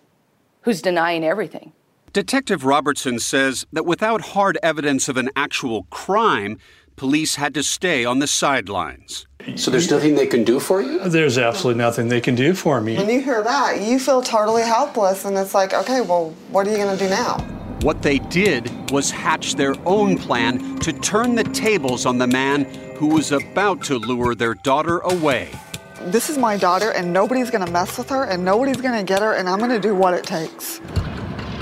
who's 0.63 0.81
denying 0.81 1.25
everything. 1.25 1.73
Detective 2.13 2.65
Robertson 2.65 3.19
says 3.19 3.67
that 3.73 3.85
without 3.85 4.21
hard 4.21 4.59
evidence 4.63 5.09
of 5.09 5.17
an 5.17 5.31
actual 5.35 5.85
crime, 5.91 6.59
police 6.95 7.37
had 7.37 7.55
to 7.55 7.63
stay 7.63 8.05
on 8.05 8.19
the 8.21 8.27
sidelines. 8.27 9.27
So 9.57 9.71
there's 9.71 9.91
nothing 9.91 10.15
they 10.15 10.27
can 10.27 10.45
do 10.45 10.61
for 10.61 10.83
you? 10.83 11.01
There's 11.01 11.37
absolutely 11.37 11.83
nothing 11.83 12.09
they 12.09 12.21
can 12.21 12.35
do 12.35 12.55
for 12.55 12.81
me. 12.81 12.97
When 12.97 13.09
you 13.09 13.21
hear 13.21 13.43
that, 13.43 13.81
you 13.81 13.99
feel 13.99 14.23
totally 14.23 14.63
helpless, 14.63 15.25
and 15.25 15.37
it's 15.37 15.55
like, 15.55 15.75
okay, 15.75 16.01
well, 16.01 16.31
what 16.51 16.67
are 16.67 16.71
you 16.71 16.77
going 16.77 16.97
to 16.97 17.03
do 17.03 17.11
now? 17.11 17.62
What 17.83 18.01
they 18.01 18.21
did 18.21 18.71
was 18.93 19.11
hatch 19.11 19.57
their 19.57 19.75
own 19.85 20.17
plan 20.17 20.79
to 20.79 20.93
turn 20.93 21.35
the 21.35 21.43
tables 21.43 22.07
on 22.07 22.17
the 22.17 22.29
man 22.29 22.65
who 22.95 23.09
was 23.09 23.33
about 23.33 23.83
to 23.85 23.99
lure 23.99 24.37
their 24.37 24.55
daughter 24.55 24.99
away. 24.99 25.51
This 26.03 26.31
is 26.31 26.39
my 26.39 26.57
daughter, 26.57 26.93
and 26.93 27.13
nobody's 27.13 27.51
going 27.51 27.67
to 27.67 27.73
mess 27.73 27.99
with 27.99 28.09
her, 28.11 28.23
and 28.23 28.45
nobody's 28.45 28.81
going 28.81 28.97
to 28.97 29.05
get 29.05 29.21
her, 29.21 29.33
and 29.33 29.49
I'm 29.49 29.59
going 29.59 29.73
to 29.73 29.81
do 29.81 29.97
what 29.97 30.15
it 30.15 30.23
takes. 30.23 30.81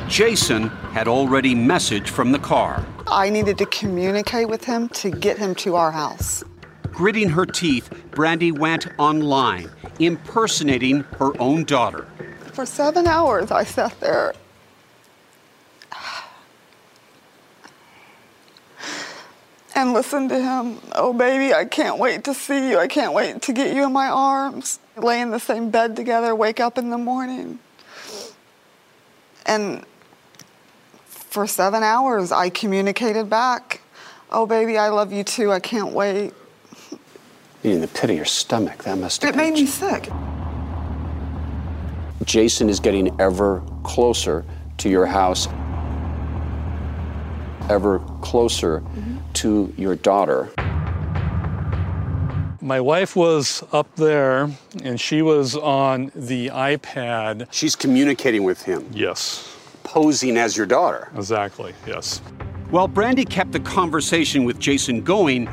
Jason 0.08 0.68
had 0.92 1.08
already 1.08 1.54
messaged 1.54 2.08
from 2.08 2.32
the 2.32 2.38
car. 2.38 2.84
I 3.06 3.30
needed 3.30 3.56
to 3.56 3.64
communicate 3.66 4.50
with 4.50 4.62
him 4.62 4.90
to 4.90 5.10
get 5.10 5.38
him 5.38 5.54
to 5.54 5.76
our 5.76 5.90
house. 5.90 6.44
Gritting 6.92 7.30
her 7.30 7.46
teeth, 7.46 7.88
Brandy 8.10 8.52
went 8.52 8.88
online, 8.98 9.70
impersonating 9.98 11.00
her 11.18 11.32
own 11.40 11.64
daughter. 11.64 12.06
For 12.52 12.66
seven 12.66 13.06
hours, 13.06 13.50
I 13.50 13.64
sat 13.64 13.98
there. 14.00 14.34
And 19.80 19.94
listened 19.94 20.28
to 20.28 20.38
him. 20.38 20.78
Oh, 20.94 21.14
baby, 21.14 21.54
I 21.54 21.64
can't 21.64 21.98
wait 21.98 22.24
to 22.24 22.34
see 22.34 22.68
you. 22.68 22.78
I 22.78 22.86
can't 22.86 23.14
wait 23.14 23.40
to 23.40 23.52
get 23.54 23.74
you 23.74 23.86
in 23.86 23.94
my 23.94 24.08
arms. 24.08 24.78
Lay 24.98 25.22
in 25.22 25.30
the 25.30 25.40
same 25.40 25.70
bed 25.70 25.96
together, 25.96 26.34
wake 26.34 26.60
up 26.60 26.76
in 26.76 26.90
the 26.90 26.98
morning. 26.98 27.58
And 29.46 29.86
for 31.06 31.46
seven 31.46 31.82
hours, 31.82 32.30
I 32.30 32.50
communicated 32.50 33.30
back. 33.30 33.80
Oh, 34.30 34.44
baby, 34.44 34.76
I 34.76 34.90
love 34.90 35.14
you 35.14 35.24
too. 35.24 35.50
I 35.50 35.60
can't 35.60 35.94
wait. 35.94 36.34
In 37.64 37.80
the 37.80 37.88
pit 37.88 38.10
of 38.10 38.16
your 38.16 38.26
stomach, 38.26 38.84
that 38.84 38.98
must 38.98 39.22
have 39.22 39.34
It 39.34 39.36
made 39.38 39.54
me 39.54 39.64
sick. 39.64 40.10
Jason 42.24 42.68
is 42.68 42.80
getting 42.80 43.18
ever 43.18 43.62
closer 43.82 44.44
to 44.76 44.90
your 44.90 45.06
house, 45.06 45.48
ever 47.70 48.00
closer 48.20 48.80
mm-hmm. 48.80 49.09
To 49.40 49.72
your 49.78 49.96
daughter. 49.96 50.50
My 52.60 52.78
wife 52.78 53.16
was 53.16 53.64
up 53.72 53.96
there 53.96 54.50
and 54.84 55.00
she 55.00 55.22
was 55.22 55.56
on 55.56 56.12
the 56.14 56.48
iPad. 56.48 57.48
She's 57.50 57.74
communicating 57.74 58.42
with 58.42 58.60
him. 58.60 58.86
Yes. 58.92 59.56
Posing 59.82 60.36
as 60.36 60.58
your 60.58 60.66
daughter. 60.66 61.10
Exactly, 61.16 61.72
yes. 61.86 62.18
While 62.68 62.86
Brandy 62.86 63.24
kept 63.24 63.52
the 63.52 63.60
conversation 63.60 64.44
with 64.44 64.58
Jason 64.58 65.00
going, 65.00 65.48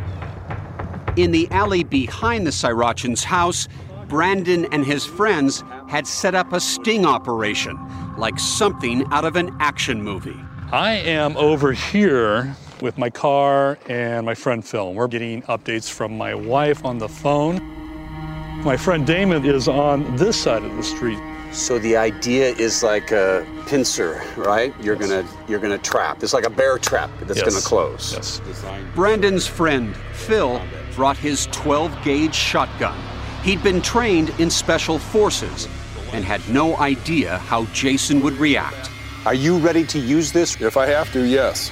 in 1.16 1.32
the 1.32 1.48
alley 1.52 1.86
behind 1.86 2.46
the 2.46 2.52
Sarachan's 2.52 3.24
house, 3.24 3.70
Brandon 4.10 4.66
and 4.74 4.86
his 4.86 5.06
friends 5.06 5.64
had 5.88 6.06
set 6.06 6.36
up 6.36 6.52
a 6.52 6.60
sting 6.60 7.06
operation, 7.06 7.80
like 8.18 8.38
something 8.38 9.06
out 9.12 9.24
of 9.24 9.38
an 9.38 9.56
action 9.62 10.04
movie. 10.04 10.36
I 10.74 10.96
am 10.96 11.38
over 11.38 11.72
here 11.72 12.54
with 12.82 12.98
my 12.98 13.10
car 13.10 13.78
and 13.90 14.26
my 14.26 14.36
friend 14.36 14.64
Phil. 14.66 14.94
We're 14.94 15.08
getting 15.08 15.42
updates 15.44 15.90
from 15.92 16.18
my 16.18 16.34
wife 16.34 16.84
on 16.86 16.98
the 16.98 17.10
phone. 17.10 17.62
My 18.64 18.78
friend 18.78 19.06
Damon 19.06 19.46
is 19.46 19.68
on 19.68 20.16
this 20.18 20.40
side 20.42 20.64
of 20.64 20.76
the 20.76 20.84
street. 20.84 21.20
So 21.52 21.80
the 21.80 21.96
idea 21.96 22.50
is 22.50 22.84
like 22.84 23.12
a 23.12 23.46
pincer, 23.68 24.22
right? 24.36 24.74
You're 24.82 24.96
gonna 24.98 25.26
you're 25.48 25.60
gonna 25.60 25.78
trap. 25.78 26.22
It's 26.22 26.34
like 26.34 26.46
a 26.46 26.50
bear 26.50 26.78
trap 26.78 27.10
that's 27.22 27.40
Yes. 27.40 27.50
gonna 27.50 27.62
close. 27.66 28.14
Yes. 28.14 28.42
Brandon's 28.94 29.48
friend, 29.48 29.96
Phil, 30.14 30.62
brought 30.96 31.18
his 31.18 31.48
12 31.48 31.92
gauge 32.04 32.36
shotgun. 32.36 32.98
He'd 33.44 33.64
been 33.64 33.82
trained 33.82 34.32
in 34.40 34.50
special 34.50 35.00
forces 35.00 35.70
and 36.12 36.26
had 36.26 36.42
no 36.50 36.76
idea 36.78 37.38
how 37.38 37.66
Jason 37.68 38.22
would 38.22 38.34
react. 38.34 38.90
Are 39.26 39.34
you 39.34 39.58
ready 39.58 39.86
to 39.86 40.00
use 40.00 40.32
this? 40.32 40.60
If 40.62 40.76
I 40.78 40.86
have 40.88 41.12
to, 41.14 41.26
yes. 41.26 41.72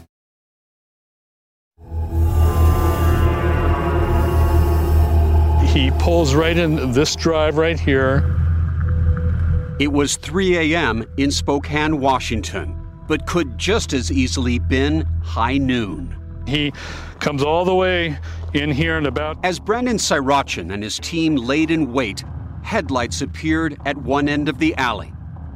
He 5.71 5.89
pulls 5.91 6.35
right 6.35 6.57
in 6.57 6.91
this 6.91 7.15
drive 7.15 7.55
right 7.55 7.79
here. 7.79 8.25
It 9.79 9.89
was 9.89 10.17
3 10.17 10.73
a.m. 10.73 11.05
in 11.15 11.31
Spokane, 11.31 12.01
Washington, 12.01 12.77
but 13.07 13.25
could 13.25 13.57
just 13.57 13.93
as 13.93 14.11
easily 14.11 14.59
been 14.59 15.03
high 15.23 15.57
noon. 15.57 16.13
He 16.45 16.73
comes 17.19 17.41
all 17.41 17.63
the 17.63 17.73
way 17.73 18.19
in 18.53 18.69
here 18.69 18.97
and 18.97 19.07
about. 19.07 19.37
As 19.45 19.61
Brandon 19.61 19.95
Sarachan 19.95 20.73
and 20.73 20.83
his 20.83 20.99
team 20.99 21.37
laid 21.37 21.71
in 21.71 21.93
wait, 21.93 22.25
headlights 22.63 23.21
appeared 23.21 23.77
at 23.85 23.95
one 23.95 24.27
end 24.27 24.49
of 24.49 24.57
the 24.57 24.75
alley. 24.75 25.13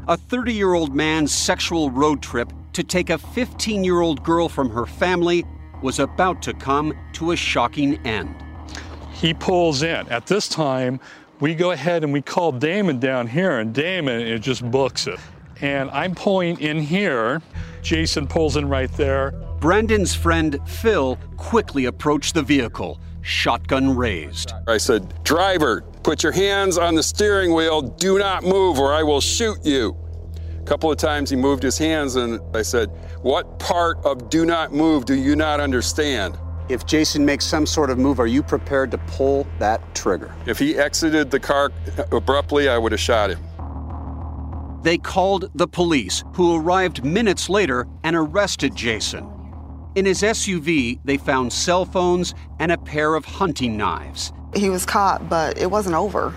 A 0.07 0.15
30 0.15 0.53
year 0.53 0.75
old 0.75 0.95
man's 0.95 1.33
sexual 1.33 1.91
road 1.91 2.21
trip 2.21 2.53
to 2.71 2.85
take 2.85 3.09
a 3.09 3.17
15 3.17 3.83
year 3.83 3.99
old 3.99 4.23
girl 4.23 4.47
from 4.47 4.69
her 4.69 4.85
family 4.85 5.43
was 5.83 5.99
about 5.99 6.41
to 6.43 6.53
come 6.53 6.93
to 7.11 7.31
a 7.31 7.35
shocking 7.35 7.95
end. 8.07 8.44
He 9.15 9.33
pulls 9.33 9.81
in. 9.81 10.07
At 10.09 10.27
this 10.27 10.49
time, 10.49 10.99
we 11.39 11.55
go 11.55 11.71
ahead 11.71 12.03
and 12.03 12.11
we 12.11 12.21
call 12.21 12.51
Damon 12.51 12.99
down 12.99 13.27
here, 13.27 13.59
and 13.59 13.73
Damon 13.73 14.21
it 14.21 14.39
just 14.39 14.69
books 14.69 15.07
it. 15.07 15.19
And 15.61 15.89
I'm 15.91 16.13
pulling 16.13 16.59
in 16.59 16.79
here. 16.79 17.41
Jason 17.81 18.27
pulls 18.27 18.57
in 18.57 18.67
right 18.67 18.91
there. 18.93 19.31
Brandon's 19.59 20.13
friend 20.13 20.59
Phil 20.67 21.17
quickly 21.37 21.85
approached 21.85 22.33
the 22.33 22.41
vehicle, 22.41 22.99
shotgun 23.21 23.95
raised. 23.95 24.53
I 24.67 24.77
said, 24.77 25.23
Driver, 25.23 25.81
put 26.03 26.21
your 26.21 26.33
hands 26.33 26.77
on 26.77 26.95
the 26.95 27.03
steering 27.03 27.53
wheel. 27.53 27.81
Do 27.81 28.19
not 28.19 28.43
move 28.43 28.79
or 28.79 28.93
I 28.93 29.01
will 29.01 29.21
shoot 29.21 29.57
you. 29.63 29.95
A 30.59 30.63
couple 30.65 30.91
of 30.91 30.97
times 30.97 31.29
he 31.29 31.35
moved 31.35 31.63
his 31.63 31.77
hands, 31.77 32.15
and 32.15 32.39
I 32.53 32.63
said, 32.63 32.89
What 33.21 33.59
part 33.59 34.03
of 34.03 34.29
do 34.29 34.45
not 34.45 34.73
move 34.73 35.05
do 35.05 35.13
you 35.13 35.35
not 35.35 35.59
understand? 35.59 36.37
If 36.67 36.87
Jason 36.87 37.23
makes 37.23 37.45
some 37.45 37.67
sort 37.67 37.91
of 37.91 37.99
move, 37.99 38.19
are 38.19 38.25
you 38.25 38.41
prepared 38.41 38.89
to 38.91 38.97
pull 38.97 39.45
that 39.59 39.81
trigger? 39.93 40.33
If 40.47 40.57
he 40.57 40.75
exited 40.75 41.29
the 41.29 41.39
car 41.39 41.71
abruptly, 42.11 42.69
I 42.69 42.77
would 42.79 42.91
have 42.91 43.01
shot 43.01 43.29
him. 43.29 43.39
They 44.81 44.97
called 44.97 45.51
the 45.53 45.67
police, 45.67 46.23
who 46.33 46.55
arrived 46.55 47.05
minutes 47.05 47.49
later 47.49 47.87
and 48.03 48.15
arrested 48.15 48.75
Jason. 48.75 49.31
In 49.93 50.05
his 50.05 50.23
SUV, 50.23 50.99
they 51.05 51.17
found 51.17 51.53
cell 51.53 51.85
phones 51.85 52.33
and 52.59 52.71
a 52.71 52.77
pair 52.77 53.13
of 53.13 53.25
hunting 53.25 53.77
knives. 53.77 54.33
He 54.55 54.69
was 54.69 54.85
caught, 54.85 55.29
but 55.29 55.57
it 55.59 55.69
wasn't 55.69 55.95
over. 55.95 56.33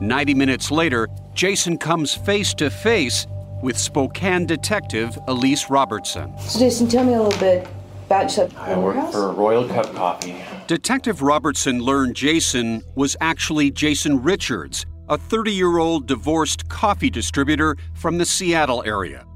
90 0.00 0.34
minutes 0.34 0.70
later, 0.70 1.08
Jason 1.34 1.76
comes 1.76 2.14
face 2.14 2.54
to 2.54 2.70
face 2.70 3.26
with 3.62 3.76
Spokane 3.76 4.46
detective 4.46 5.18
Elise 5.28 5.68
Robertson. 5.70 6.36
So, 6.38 6.58
Jason, 6.58 6.88
tell 6.88 7.04
me 7.04 7.14
a 7.14 7.22
little 7.22 7.38
bit 7.38 7.66
about 8.06 8.24
yourself. 8.24 8.56
I 8.58 8.78
work 8.78 9.12
for 9.12 9.32
Royal 9.32 9.68
Cup 9.68 9.94
Coffee. 9.94 10.36
Detective 10.66 11.22
Robertson 11.22 11.80
learned 11.80 12.16
Jason 12.16 12.82
was 12.94 13.16
actually 13.20 13.70
Jason 13.70 14.22
Richards, 14.22 14.86
a 15.08 15.18
30 15.18 15.52
year 15.52 15.78
old 15.78 16.06
divorced 16.06 16.68
coffee 16.68 17.10
distributor 17.10 17.76
from 17.94 18.18
the 18.18 18.26
Seattle 18.26 18.82
area. 18.84 19.26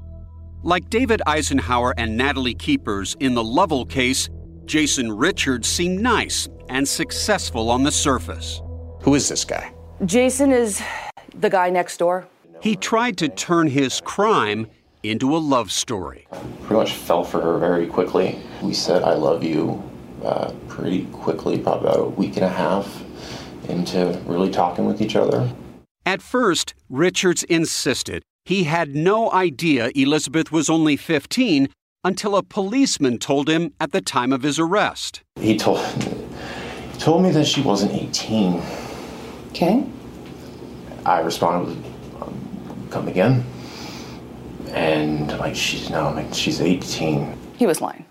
Like 0.63 0.89
David 0.89 1.21
Eisenhauer 1.25 1.93
and 1.97 2.17
Natalie 2.17 2.55
Keepers 2.55 3.15
in 3.19 3.33
the 3.33 3.43
Lovell 3.43 3.85
case, 3.85 4.29
Jason 4.65 5.11
Richards 5.11 5.67
seemed 5.67 6.01
nice 6.01 6.47
and 6.67 6.87
successful 6.87 7.71
on 7.71 7.83
the 7.83 7.91
surface. 7.91 8.61
Who 9.01 9.15
is 9.15 9.29
this 9.29 9.45
guy? 9.45 9.73
Jason 10.05 10.51
is 10.51 10.81
the 11.33 11.49
guy 11.49 11.69
next 11.69 11.97
door. 11.97 12.27
He 12.61 12.75
tried 12.75 13.17
to 13.19 13.29
turn 13.29 13.67
his 13.67 14.01
crime 14.01 14.67
into 15.03 15.35
a 15.35 15.39
love 15.39 15.71
story. 15.71 16.27
Pretty 16.61 16.75
much 16.75 16.93
fell 16.93 17.23
for 17.23 17.41
her 17.41 17.57
very 17.57 17.87
quickly. 17.87 18.39
We 18.61 18.73
said, 18.73 19.03
I 19.03 19.13
love 19.13 19.43
you 19.43 19.81
uh, 20.23 20.51
pretty 20.67 21.05
quickly, 21.05 21.57
probably 21.57 21.89
about 21.89 21.99
a 21.99 22.09
week 22.09 22.35
and 22.35 22.45
a 22.45 22.49
half 22.49 23.03
into 23.69 24.21
really 24.25 24.49
talking 24.49 24.85
with 24.85 25.01
each 25.01 25.15
other. 25.15 25.49
At 26.05 26.21
first, 26.21 26.73
Richards 26.89 27.43
insisted 27.43 28.23
he 28.45 28.63
had 28.63 28.95
no 28.95 29.31
idea 29.31 29.91
Elizabeth 29.95 30.51
was 30.51 30.69
only 30.69 30.97
15 30.97 31.69
until 32.03 32.35
a 32.35 32.43
policeman 32.43 33.19
told 33.19 33.49
him 33.49 33.73
at 33.79 33.91
the 33.91 34.01
time 34.01 34.33
of 34.33 34.41
his 34.41 34.57
arrest. 34.57 35.21
He 35.39 35.57
told, 35.57 35.79
he 35.79 36.99
told 36.99 37.23
me 37.23 37.31
that 37.31 37.45
she 37.45 37.61
wasn't 37.61 37.91
18. 37.91 38.61
Okay. 39.49 39.85
I 41.05 41.19
responded 41.19 41.75
with, 41.75 42.21
um, 42.21 42.87
come 42.89 43.07
again? 43.07 43.45
And 44.69 45.27
like, 45.39 45.55
she's 45.55 45.89
no, 45.89 46.11
like, 46.11 46.33
she's 46.33 46.61
18. 46.61 47.37
He 47.57 47.65
was 47.65 47.81
lying. 47.81 48.05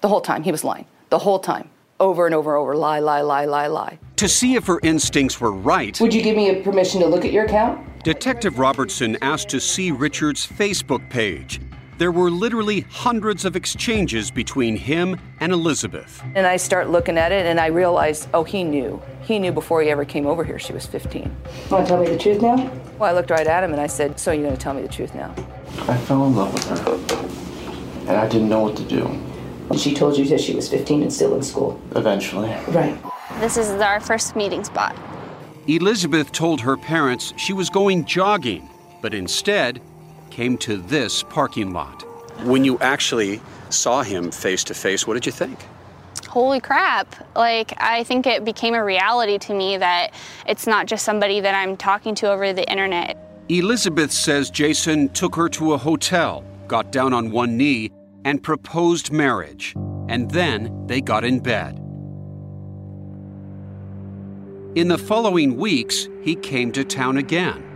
The 0.00 0.08
whole 0.08 0.20
time, 0.20 0.42
he 0.42 0.52
was 0.52 0.64
lying. 0.64 0.86
The 1.10 1.18
whole 1.18 1.38
time. 1.38 1.70
Over 2.00 2.26
and 2.26 2.34
over 2.34 2.54
and 2.54 2.60
over. 2.62 2.76
Lie, 2.76 3.00
lie, 3.00 3.22
lie, 3.22 3.44
lie, 3.44 3.66
lie. 3.66 3.98
To 4.16 4.28
see 4.28 4.54
if 4.54 4.66
her 4.66 4.80
instincts 4.82 5.40
were 5.40 5.52
right, 5.52 6.00
Would 6.00 6.14
you 6.14 6.22
give 6.22 6.36
me 6.36 6.50
a 6.50 6.62
permission 6.62 7.00
to 7.00 7.06
look 7.06 7.24
at 7.24 7.32
your 7.32 7.44
account? 7.44 7.84
Detective 8.04 8.58
Robertson 8.58 9.16
asked 9.22 9.48
to 9.50 9.60
see 9.60 9.90
Richards' 9.90 10.46
Facebook 10.46 11.08
page. 11.10 11.60
There 11.98 12.12
were 12.12 12.30
literally 12.30 12.82
hundreds 12.82 13.44
of 13.44 13.56
exchanges 13.56 14.30
between 14.30 14.76
him 14.76 15.18
and 15.40 15.52
Elizabeth. 15.52 16.22
And 16.36 16.46
I 16.46 16.56
start 16.56 16.90
looking 16.90 17.18
at 17.18 17.32
it 17.32 17.44
and 17.44 17.58
I 17.58 17.66
realize, 17.66 18.28
oh, 18.32 18.44
he 18.44 18.62
knew. 18.62 19.02
He 19.22 19.40
knew 19.40 19.50
before 19.50 19.82
he 19.82 19.90
ever 19.90 20.04
came 20.04 20.24
over 20.24 20.44
here 20.44 20.60
she 20.60 20.72
was 20.72 20.86
15. 20.86 21.36
Want 21.70 21.86
to 21.86 21.90
tell 21.90 22.00
me 22.00 22.08
the 22.08 22.16
truth 22.16 22.40
now? 22.40 22.70
Well, 23.00 23.10
I 23.10 23.12
looked 23.12 23.30
right 23.30 23.48
at 23.48 23.64
him 23.64 23.72
and 23.72 23.80
I 23.80 23.88
said, 23.88 24.20
so 24.20 24.30
you're 24.30 24.44
going 24.44 24.56
to 24.56 24.60
tell 24.60 24.74
me 24.74 24.82
the 24.82 24.88
truth 24.88 25.12
now? 25.12 25.34
I 25.88 25.96
fell 25.96 26.24
in 26.26 26.36
love 26.36 26.54
with 26.54 26.68
her. 26.68 28.08
And 28.08 28.16
I 28.16 28.28
didn't 28.28 28.48
know 28.48 28.60
what 28.60 28.76
to 28.76 28.84
do. 28.84 29.04
And 29.68 29.80
she 29.80 29.92
told 29.92 30.16
you 30.16 30.24
that 30.26 30.40
she 30.40 30.54
was 30.54 30.68
15 30.68 31.02
and 31.02 31.12
still 31.12 31.34
in 31.34 31.42
school. 31.42 31.82
Eventually. 31.96 32.50
Right. 32.68 32.96
This 33.40 33.56
is 33.56 33.70
our 33.70 33.98
first 33.98 34.36
meeting 34.36 34.62
spot. 34.62 34.96
Elizabeth 35.66 36.30
told 36.30 36.60
her 36.60 36.76
parents 36.76 37.34
she 37.36 37.52
was 37.52 37.68
going 37.68 38.04
jogging, 38.04 38.70
but 39.02 39.14
instead 39.14 39.82
came 40.38 40.56
to 40.56 40.76
this 40.76 41.24
parking 41.24 41.72
lot. 41.72 42.04
When 42.44 42.64
you 42.64 42.78
actually 42.78 43.40
saw 43.70 44.04
him 44.04 44.30
face 44.30 44.62
to 44.64 44.74
face, 44.74 45.04
what 45.04 45.14
did 45.14 45.26
you 45.26 45.32
think? 45.32 45.58
Holy 46.28 46.60
crap. 46.60 47.12
Like, 47.34 47.74
I 47.78 48.04
think 48.04 48.24
it 48.24 48.44
became 48.44 48.74
a 48.74 48.84
reality 48.84 49.38
to 49.38 49.52
me 49.52 49.78
that 49.78 50.14
it's 50.46 50.64
not 50.64 50.86
just 50.86 51.04
somebody 51.04 51.40
that 51.40 51.56
I'm 51.56 51.76
talking 51.76 52.14
to 52.20 52.30
over 52.30 52.52
the 52.52 52.70
internet. 52.70 53.18
Elizabeth 53.48 54.12
says 54.12 54.48
Jason 54.48 55.08
took 55.08 55.34
her 55.34 55.48
to 55.48 55.72
a 55.72 55.76
hotel, 55.76 56.44
got 56.68 56.92
down 56.92 57.12
on 57.12 57.32
one 57.32 57.56
knee, 57.56 57.90
and 58.24 58.40
proposed 58.40 59.10
marriage. 59.10 59.74
and 60.08 60.30
then 60.30 60.86
they 60.86 61.00
got 61.00 61.24
in 61.24 61.40
bed. 61.40 61.76
In 64.76 64.86
the 64.86 64.96
following 64.96 65.56
weeks, 65.56 66.08
he 66.22 66.36
came 66.36 66.70
to 66.72 66.84
town 66.84 67.16
again. 67.16 67.67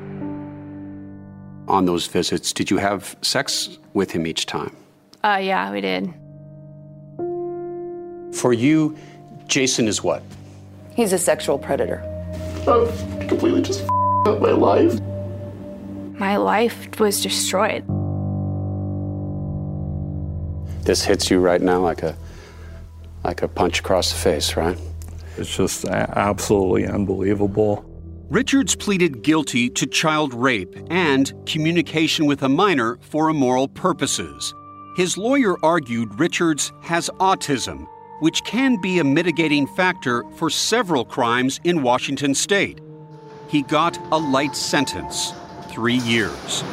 On 1.73 1.87
those 1.87 2.07
visits, 2.07 2.53
did 2.53 2.71
you 2.71 2.77
have 2.77 3.17
sex 3.23 3.79
with 3.95 4.11
him 4.11 4.27
each 4.27 4.45
time? 4.45 4.77
Uh, 5.25 5.41
yeah, 5.43 5.73
we 5.73 5.81
did. 5.81 6.13
For 8.37 8.53
you, 8.53 8.95
Jason 9.47 9.89
is 9.89 10.03
what? 10.03 10.23
He's 10.95 11.15
a 11.15 11.19
sexual 11.19 11.59
predator. 11.59 12.03
I've 12.69 13.27
completely 13.27 13.63
just 13.63 13.85
up 14.27 14.43
my 14.43 14.51
life. 14.51 15.01
My 16.21 16.37
life 16.37 17.01
was 17.01 17.23
destroyed. 17.23 17.87
This 20.85 21.03
hits 21.03 21.31
you 21.31 21.39
right 21.39 21.63
now 21.63 21.81
like 21.81 22.03
a 22.03 22.15
like 23.25 23.41
a 23.41 23.49
punch 23.49 23.81
across 23.81 24.13
the 24.13 24.19
face, 24.19 24.57
right? 24.57 24.79
It's 25.39 25.57
just 25.57 25.87
absolutely 25.87 26.87
unbelievable. 26.87 27.89
Richards 28.33 28.75
pleaded 28.75 29.21
guilty 29.21 29.69
to 29.69 29.87
child 29.87 30.33
rape 30.33 30.75
and 30.89 31.35
communication 31.45 32.25
with 32.25 32.43
a 32.43 32.49
minor 32.49 32.97
for 33.03 33.29
immoral 33.29 33.69
purposes. 33.69 34.55
His 34.97 35.19
lawyer 35.19 35.63
argued 35.63 36.19
Richards 36.19 36.73
has 36.81 37.11
autism, 37.21 37.87
which 38.21 38.43
can 38.45 38.81
be 38.81 39.01
a 39.01 39.05
mitigating 39.05 39.67
factor 39.67 40.25
for 40.37 40.49
several 40.49 41.05
crimes 41.05 41.61
in 41.65 41.83
Washington 41.83 42.35
state. 42.35 42.81
He 43.49 43.65
got 43.65 43.99
a 44.11 44.17
light 44.17 44.57
sentence 44.57 45.35
three 45.69 45.99
years. 45.99 46.65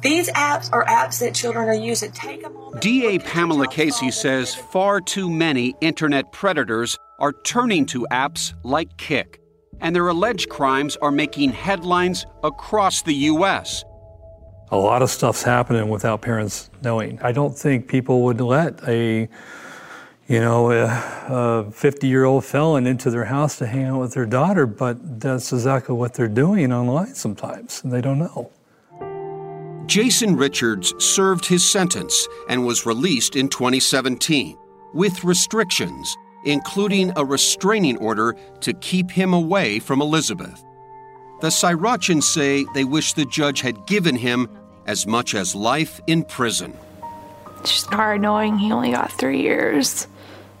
These 0.00 0.28
apps 0.30 0.70
are 0.72 0.84
apps 0.84 1.18
that 1.18 1.34
children 1.34 1.68
are 1.68 1.74
using. 1.74 2.12
Take 2.12 2.42
them. 2.42 2.56
DA 2.78 3.18
Pamela 3.18 3.66
Casey 3.66 4.12
says 4.12 4.54
far 4.54 5.00
too 5.00 5.28
many 5.28 5.74
internet 5.80 6.30
predators 6.30 6.96
are 7.22 7.32
turning 7.32 7.86
to 7.86 8.06
apps 8.10 8.52
like 8.64 8.94
Kik, 8.98 9.40
and 9.80 9.96
their 9.96 10.08
alleged 10.08 10.50
crimes 10.50 10.96
are 10.96 11.10
making 11.10 11.52
headlines 11.52 12.26
across 12.44 13.00
the 13.00 13.14
U.S. 13.14 13.84
A 14.70 14.76
lot 14.76 15.00
of 15.00 15.08
stuff's 15.08 15.42
happening 15.42 15.88
without 15.88 16.20
parents 16.20 16.68
knowing. 16.82 17.18
I 17.22 17.32
don't 17.32 17.56
think 17.56 17.88
people 17.88 18.24
would 18.24 18.40
let 18.40 18.86
a 18.86 19.28
you 20.28 20.40
know, 20.40 20.70
a 20.70 21.70
50 21.70 22.08
year 22.08 22.24
old 22.24 22.44
felon 22.44 22.86
into 22.86 23.10
their 23.10 23.24
house 23.24 23.58
to 23.58 23.66
hang 23.66 23.84
out 23.84 24.00
with 24.00 24.14
their 24.14 24.26
daughter, 24.26 24.66
but 24.66 25.20
that's 25.20 25.52
exactly 25.52 25.94
what 25.94 26.14
they're 26.14 26.26
doing 26.26 26.72
online 26.72 27.14
sometimes, 27.14 27.82
and 27.84 27.92
they 27.92 28.00
don't 28.00 28.18
know. 28.18 28.50
Jason 29.86 30.36
Richards 30.36 30.94
served 30.98 31.44
his 31.44 31.68
sentence 31.68 32.28
and 32.48 32.64
was 32.64 32.86
released 32.86 33.36
in 33.36 33.48
2017 33.48 34.56
with 34.94 35.22
restrictions, 35.24 36.16
including 36.44 37.12
a 37.16 37.24
restraining 37.24 37.96
order 37.98 38.36
to 38.60 38.72
keep 38.74 39.10
him 39.10 39.32
away 39.32 39.78
from 39.78 40.00
Elizabeth. 40.00 40.64
The 41.40 41.48
Sarachans 41.48 42.24
say 42.24 42.64
they 42.74 42.84
wish 42.84 43.14
the 43.14 43.24
judge 43.24 43.60
had 43.60 43.86
given 43.86 44.14
him 44.16 44.48
as 44.86 45.06
much 45.06 45.34
as 45.34 45.54
life 45.54 46.00
in 46.06 46.24
prison. 46.24 46.76
It's 47.60 47.72
just 47.72 47.92
hard 47.92 48.20
knowing 48.20 48.58
he 48.58 48.72
only 48.72 48.92
got 48.92 49.12
three 49.12 49.42
years 49.42 50.06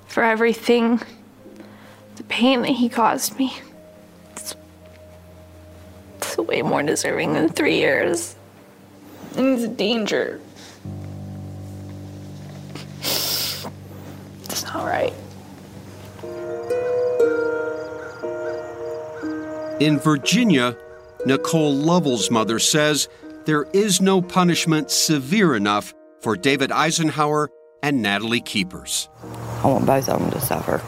for 0.06 0.22
everything, 0.22 1.00
the 2.16 2.22
pain 2.24 2.62
that 2.62 2.70
he 2.70 2.88
caused 2.88 3.38
me. 3.38 3.56
It's, 4.32 4.54
it's 6.18 6.36
way 6.36 6.62
more 6.62 6.82
deserving 6.82 7.32
than 7.32 7.48
three 7.48 7.76
years. 7.76 8.36
And 9.36 9.56
he's 9.56 9.64
a 9.64 9.68
danger. 9.68 10.40
It's 13.00 14.64
not 14.64 14.84
right. 14.84 15.14
In 19.82 19.98
Virginia, 19.98 20.76
Nicole 21.26 21.74
Lovell's 21.74 22.30
mother 22.30 22.60
says 22.60 23.08
there 23.46 23.64
is 23.72 24.00
no 24.00 24.22
punishment 24.22 24.92
severe 24.92 25.56
enough 25.56 25.92
for 26.20 26.36
David 26.36 26.70
Eisenhauer 26.70 27.48
and 27.82 28.00
Natalie 28.00 28.42
Keepers. 28.42 29.08
I 29.64 29.66
want 29.66 29.84
both 29.84 30.08
of 30.08 30.20
them 30.20 30.30
to 30.30 30.40
suffer. 30.40 30.80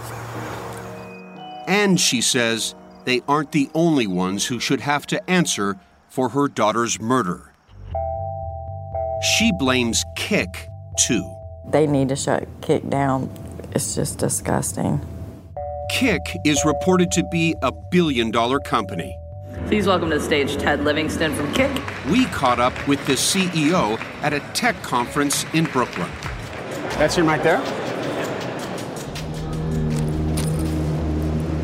And 1.67 1.99
she 1.99 2.21
says 2.21 2.77
they 3.05 3.21
aren't 3.27 3.51
the 3.51 3.69
only 3.75 4.07
ones 4.07 4.47
who 4.47 4.61
should 4.61 4.83
have 4.83 5.09
to 5.09 5.29
answer 5.29 5.77
for 6.09 6.29
her 6.29 6.47
daughter's 6.47 7.01
murder. 7.01 7.53
She 9.23 9.51
blames 9.59 10.05
Kik, 10.15 10.69
too. 10.97 11.37
They 11.67 11.89
need 11.89 12.11
to 12.11 12.17
shut 12.17 12.47
Kik 12.61 12.89
down. 12.91 13.29
It's 13.73 13.97
just 13.97 14.19
disgusting. 14.19 15.01
Kik 15.91 16.39
is 16.45 16.65
reported 16.65 17.11
to 17.13 17.23
be 17.23 17.55
a 17.63 17.71
billion 17.71 18.31
dollar 18.31 18.59
company. 18.59 19.19
Please 19.67 19.87
welcome 19.87 20.11
to 20.11 20.19
the 20.19 20.25
stage 20.25 20.57
Ted 20.57 20.83
Livingston 20.85 21.35
from 21.35 21.53
Kik. 21.53 21.71
We 22.11 22.27
caught 22.27 22.59
up 22.59 22.75
with 22.89 23.05
the 23.07 23.13
CEO 23.15 23.99
at 24.23 24.33
a 24.33 24.41
tech 24.55 24.81
conference 24.83 25.45
in 25.55 25.65
Brooklyn. 25.65 26.11
That's 26.99 27.17
him 27.17 27.27
right 27.27 27.43
there. 27.43 27.59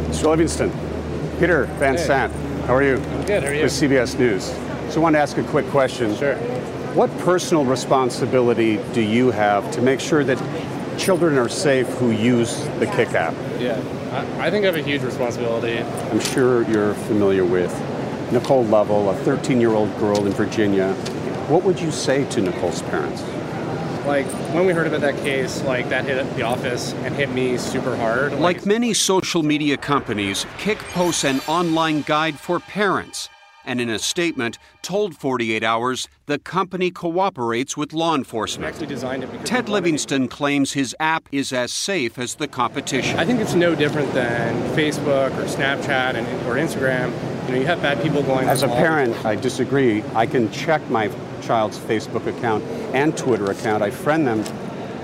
Mr. 0.08 0.30
Livingston, 0.30 0.70
Peter 1.38 1.64
Van 1.78 1.96
Hey. 1.96 2.02
Sant, 2.04 2.32
how 2.66 2.74
are 2.74 2.82
you? 2.82 2.96
I'm 2.96 3.26
good, 3.26 3.42
how 3.42 3.48
are 3.48 3.54
you? 3.54 3.62
With 3.62 3.72
CBS 3.72 4.18
News. 4.18 4.44
So 4.92 4.96
I 4.96 4.98
wanted 5.04 5.18
to 5.18 5.22
ask 5.22 5.38
a 5.38 5.44
quick 5.44 5.66
question. 5.68 6.14
Sure. 6.16 6.34
What 6.94 7.16
personal 7.18 7.64
responsibility 7.64 8.78
do 8.92 9.00
you 9.00 9.30
have 9.30 9.70
to 9.72 9.80
make 9.82 10.00
sure 10.00 10.24
that 10.24 10.38
children 10.98 11.38
are 11.38 11.48
safe 11.48 11.86
who 11.98 12.10
use 12.10 12.64
the 12.80 12.86
Kik 12.86 13.14
app? 13.14 13.34
Yeah, 13.58 13.80
I, 14.10 14.46
I 14.46 14.50
think 14.50 14.64
I 14.64 14.66
have 14.66 14.76
a 14.76 14.82
huge 14.82 15.02
responsibility. 15.02 15.78
I'm 15.78 16.20
sure 16.20 16.62
you're 16.68 16.94
familiar 16.94 17.44
with 17.44 17.72
Nicole 18.32 18.64
Lovell, 18.64 19.10
a 19.10 19.14
13 19.16 19.60
year 19.60 19.70
old 19.70 19.96
girl 19.98 20.26
in 20.26 20.32
Virginia. 20.32 20.94
What 21.48 21.62
would 21.64 21.80
you 21.80 21.90
say 21.90 22.24
to 22.30 22.40
Nicole's 22.40 22.82
parents? 22.82 23.22
Like 24.06 24.26
when 24.54 24.66
we 24.66 24.72
heard 24.72 24.86
about 24.86 25.02
that 25.02 25.16
case, 25.16 25.62
like 25.62 25.88
that 25.90 26.04
hit 26.04 26.34
the 26.34 26.42
office 26.42 26.94
and 26.94 27.14
hit 27.14 27.30
me 27.30 27.56
super 27.56 27.96
hard. 27.96 28.32
Like 28.32 28.66
many 28.66 28.94
social 28.94 29.42
media 29.42 29.76
companies, 29.76 30.46
Kik 30.58 30.78
posts 30.78 31.24
an 31.24 31.40
online 31.46 32.02
guide 32.02 32.38
for 32.38 32.58
parents 32.60 33.28
and 33.70 33.80
in 33.80 33.88
a 33.88 34.00
statement 34.00 34.58
told 34.82 35.16
48 35.16 35.62
Hours 35.62 36.08
the 36.26 36.40
company 36.40 36.90
cooperates 36.90 37.76
with 37.76 37.92
law 37.92 38.16
enforcement. 38.16 38.66
actually 38.66 38.88
designed 38.88 39.22
it 39.22 39.46
Ted 39.46 39.68
Livingston 39.68 40.26
claims 40.26 40.72
his 40.72 40.94
app 40.98 41.28
is 41.30 41.52
as 41.52 41.72
safe 41.72 42.18
as 42.18 42.34
the 42.34 42.48
competition. 42.48 43.16
I 43.16 43.24
think 43.24 43.38
it's 43.38 43.54
no 43.54 43.76
different 43.76 44.12
than 44.12 44.56
Facebook 44.76 45.30
or 45.38 45.44
Snapchat 45.44 46.14
and, 46.14 46.26
or 46.48 46.56
Instagram. 46.56 47.12
You 47.46 47.52
know, 47.54 47.60
you 47.60 47.66
have 47.66 47.80
bad 47.80 48.02
people 48.02 48.24
going. 48.24 48.48
As 48.48 48.64
a 48.64 48.68
parent, 48.68 49.24
I 49.24 49.36
disagree. 49.36 50.02
I 50.14 50.26
can 50.26 50.50
check 50.50 50.88
my 50.90 51.08
child's 51.40 51.78
Facebook 51.78 52.26
account 52.26 52.64
and 52.92 53.16
Twitter 53.16 53.52
account. 53.52 53.84
I 53.84 53.90
friend 53.90 54.26
them, 54.26 54.42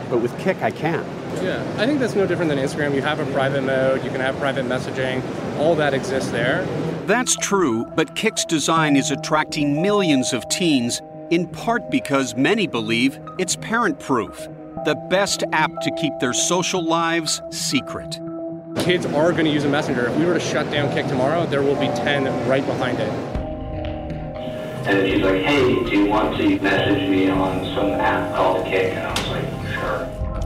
but 0.08 0.18
with 0.18 0.36
Kik, 0.38 0.62
I 0.62 0.70
can't. 0.70 1.06
Yeah, 1.42 1.62
I 1.78 1.86
think 1.86 2.00
that's 2.00 2.14
no 2.14 2.26
different 2.26 2.48
than 2.48 2.58
Instagram. 2.58 2.94
You 2.94 3.02
have 3.02 3.20
a 3.20 3.26
private 3.32 3.62
mode. 3.62 4.04
You 4.04 4.10
can 4.10 4.20
have 4.20 4.36
private 4.38 4.64
messaging. 4.64 5.22
All 5.58 5.74
that 5.76 5.94
exists 5.94 6.30
there. 6.30 6.64
That's 7.06 7.36
true, 7.36 7.84
but 7.94 8.16
Kik's 8.16 8.44
design 8.44 8.96
is 8.96 9.10
attracting 9.10 9.80
millions 9.80 10.32
of 10.32 10.48
teens, 10.48 11.00
in 11.30 11.46
part 11.46 11.90
because 11.90 12.34
many 12.34 12.66
believe 12.66 13.20
it's 13.38 13.56
parent 13.56 14.00
proof. 14.00 14.48
The 14.84 14.94
best 15.08 15.44
app 15.52 15.70
to 15.82 15.90
keep 15.92 16.12
their 16.20 16.32
social 16.32 16.82
lives 16.82 17.42
secret. 17.50 18.20
Kids 18.78 19.06
are 19.06 19.32
going 19.32 19.44
to 19.46 19.50
use 19.50 19.64
a 19.64 19.68
messenger. 19.68 20.08
If 20.08 20.16
we 20.16 20.24
were 20.24 20.34
to 20.34 20.40
shut 20.40 20.70
down 20.70 20.92
Kik 20.92 21.06
tomorrow, 21.06 21.46
there 21.46 21.62
will 21.62 21.76
be 21.76 21.86
10 21.86 22.48
right 22.48 22.64
behind 22.64 22.98
it. 22.98 23.08
And 24.86 25.08
she's 25.08 25.22
like, 25.22 25.42
hey, 25.42 25.74
do 25.84 25.90
you 25.90 26.06
want 26.06 26.36
to 26.36 26.60
message 26.60 27.08
me 27.08 27.28
on 27.28 27.64
some 27.74 27.90
app 27.90 28.36
called 28.36 28.64
Kik? 28.66 28.92
And 28.94 29.06
I 29.06 29.10
was 29.10 29.28
like, 29.28 29.35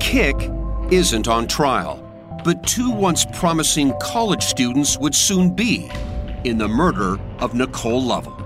Kik 0.00 0.50
isn't 0.90 1.28
on 1.28 1.46
trial, 1.46 2.02
but 2.42 2.66
two 2.66 2.90
once 2.90 3.24
promising 3.26 3.92
college 4.00 4.42
students 4.42 4.98
would 4.98 5.14
soon 5.14 5.54
be 5.54 5.88
in 6.42 6.58
the 6.58 6.66
murder 6.66 7.16
of 7.38 7.54
Nicole 7.54 8.02
Lovell. 8.02 8.36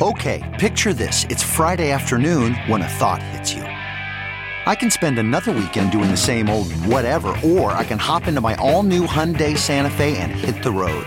Okay, 0.00 0.56
picture 0.58 0.94
this. 0.94 1.26
It's 1.28 1.42
Friday 1.42 1.90
afternoon 1.90 2.54
when 2.66 2.82
a 2.82 2.88
thought 2.88 3.22
hits 3.22 3.52
you. 3.52 3.62
I 3.62 4.74
can 4.74 4.90
spend 4.90 5.18
another 5.18 5.52
weekend 5.52 5.90
doing 5.90 6.10
the 6.10 6.16
same 6.16 6.48
old 6.48 6.72
whatever, 6.86 7.34
or 7.44 7.72
I 7.72 7.84
can 7.84 7.98
hop 7.98 8.26
into 8.26 8.40
my 8.40 8.54
all 8.56 8.84
new 8.84 9.06
Hyundai 9.06 9.58
Santa 9.58 9.90
Fe 9.90 10.16
and 10.16 10.30
hit 10.30 10.62
the 10.62 10.70
road. 10.70 11.06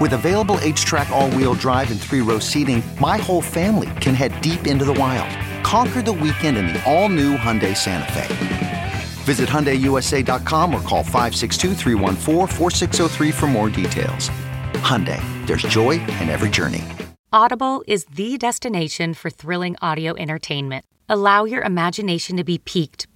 With 0.00 0.14
available 0.14 0.56
HTRAC, 0.56 1.10
all 1.10 1.30
wheel 1.30 1.54
drive, 1.54 1.92
and 1.92 2.00
three 2.00 2.20
row 2.20 2.40
seating, 2.40 2.82
my 3.00 3.16
whole 3.16 3.40
family 3.40 3.90
can 4.00 4.12
head 4.14 4.40
deep 4.40 4.66
into 4.66 4.84
the 4.84 4.94
wild. 4.94 5.30
Conquer 5.64 6.02
the 6.02 6.12
weekend 6.12 6.56
in 6.56 6.66
the 6.66 6.82
all 6.84 7.08
new 7.08 7.36
Hyundai 7.36 7.76
Santa 7.76 8.12
Fe. 8.12 8.26
Visit 9.24 9.48
HyundaiUSA.com 9.48 10.74
or 10.74 10.80
call 10.80 11.04
562-314-4603 11.04 13.32
for 13.32 13.46
more 13.46 13.70
details. 13.70 14.30
Hyundai, 14.82 15.22
there's 15.46 15.62
joy 15.62 15.92
in 15.92 16.28
every 16.28 16.50
journey. 16.50 16.82
Audible 17.32 17.84
is 17.86 18.04
the 18.06 18.36
destination 18.36 19.14
for 19.14 19.30
thrilling 19.30 19.76
audio 19.80 20.16
entertainment. 20.16 20.84
Allow 21.08 21.44
your 21.44 21.62
imagination 21.62 22.36
to 22.36 22.42
be 22.44 22.58
piqued 22.58 23.06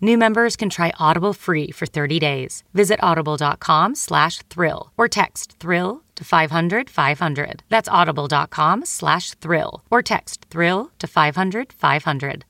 New 0.00 0.18
members 0.18 0.56
can 0.56 0.68
try 0.70 0.92
Audible 0.98 1.32
free 1.32 1.70
for 1.70 1.86
30 1.86 2.18
days. 2.18 2.62
Visit 2.74 3.02
audible.com 3.02 3.94
slash 3.94 4.38
thrill 4.50 4.92
or 4.96 5.08
text 5.08 5.56
thrill 5.58 6.02
to 6.16 6.24
500 6.24 6.90
500. 6.90 7.62
That's 7.68 7.88
audible.com 7.88 8.84
slash 8.84 9.30
thrill 9.34 9.82
or 9.90 10.02
text 10.02 10.46
thrill 10.50 10.90
to 10.98 11.06
500 11.06 11.72
500. 11.72 12.44